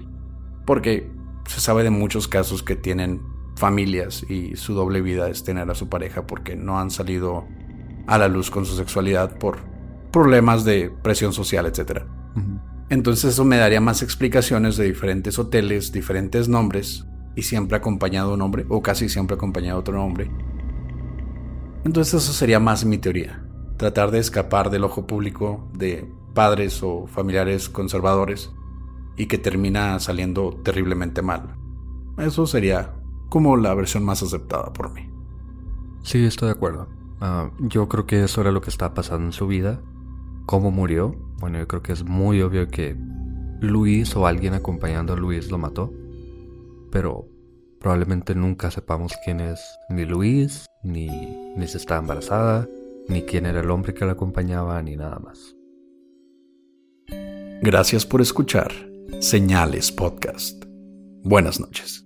porque 0.65 1.11
se 1.47 1.61
sabe 1.61 1.83
de 1.83 1.91
muchos 1.91 2.29
casos 2.29 2.63
que 2.63 2.77
tienen 2.77 3.21
familias 3.57 4.25
y 4.29 4.57
su 4.57 4.75
doble 4.75 5.01
vida 5.01 5.29
es 5.29 5.43
tener 5.45 5.71
a 5.71 5.75
su 5.75 5.89
pareja 5.89 6.27
porque 6.27 6.57
no 6.57 6.79
han 6.79 6.91
salido 6.91 7.47
a 8.07 8.19
la 8.19 8.29
luz 8.29 8.51
con 8.51 8.67
su 8.67 8.77
sexualidad 8.77 9.39
por 9.39 9.59
problemas 10.13 10.65
de 10.65 10.91
presión 11.03 11.33
social, 11.33 11.67
etc. 11.67 12.03
Entonces 12.89 13.33
eso 13.33 13.45
me 13.45 13.57
daría 13.57 13.81
más 13.81 14.03
explicaciones 14.03 14.77
de 14.77 14.85
diferentes 14.85 15.39
hoteles, 15.39 15.91
diferentes 15.91 16.49
nombres, 16.49 17.07
y 17.37 17.43
siempre 17.43 17.77
acompañado 17.77 18.35
un 18.35 18.43
hombre, 18.43 18.67
o 18.69 18.83
casi 18.83 19.09
siempre 19.09 19.37
acompañado 19.37 19.79
otro 19.79 20.03
hombre. 20.03 20.31
Entonces 21.85 22.15
eso 22.15 22.33
sería 22.33 22.59
más 22.59 22.85
mi 22.85 22.99
teoría. 22.99 23.47
Tratar 23.77 24.11
de 24.11 24.19
escapar 24.19 24.71
del 24.71 24.83
ojo 24.83 25.07
público 25.07 25.69
de 25.73 26.11
padres 26.35 26.83
o 26.83 27.07
familiares 27.07 27.69
conservadores 27.69 28.51
y 29.17 29.27
que 29.27 29.39
termina 29.39 29.99
saliendo 30.01 30.61
terriblemente 30.65 31.23
mal. 31.23 31.57
Eso 32.19 32.47
sería 32.47 32.95
como 33.29 33.57
la 33.57 33.75
versión 33.75 34.05
más 34.05 34.23
aceptada 34.23 34.73
por 34.73 34.93
mí. 34.93 35.11
Sí, 36.03 36.25
estoy 36.25 36.47
de 36.47 36.53
acuerdo. 36.53 36.89
Ah, 37.21 37.51
yo 37.59 37.89
creo 37.89 38.07
que 38.07 38.25
eso 38.25 38.41
era 38.41 38.53
lo 38.53 38.61
que 38.61 38.71
estaba 38.71 38.95
pasando 38.95 39.27
en 39.27 39.33
su 39.33 39.47
vida. 39.47 39.81
¿Cómo 40.47 40.71
murió? 40.71 41.15
Bueno, 41.39 41.59
yo 41.59 41.69
creo 41.69 41.83
que 41.83 41.93
es 41.93 42.05
muy 42.05 42.41
obvio 42.43 42.69
que 42.69 42.97
Luis 43.61 44.15
o 44.17 44.27
alguien 44.27 44.55
acompañando 44.55 45.13
a 45.13 45.17
Luis 45.17 45.51
lo 45.51 45.59
mató. 45.59 45.93
Pero 46.97 47.29
probablemente 47.79 48.35
nunca 48.35 48.71
sepamos 48.71 49.13
quién 49.23 49.41
es 49.41 49.61
ni 49.91 50.07
Luis, 50.07 50.65
ni, 50.83 51.09
ni 51.55 51.69
si 51.69 51.77
está 51.77 51.99
embarazada, 51.99 52.67
ni 53.07 53.21
quién 53.21 53.45
era 53.45 53.61
el 53.61 53.71
hombre 53.71 53.93
que 53.93 54.07
la 54.07 54.13
acompañaba, 54.13 54.81
ni 54.81 54.97
nada 54.97 55.19
más. 55.19 55.55
Gracias 57.61 58.07
por 58.07 58.23
escuchar 58.23 58.73
Señales 59.21 59.93
Podcast. 59.93 60.65
Buenas 61.23 61.61
noches. 61.61 62.06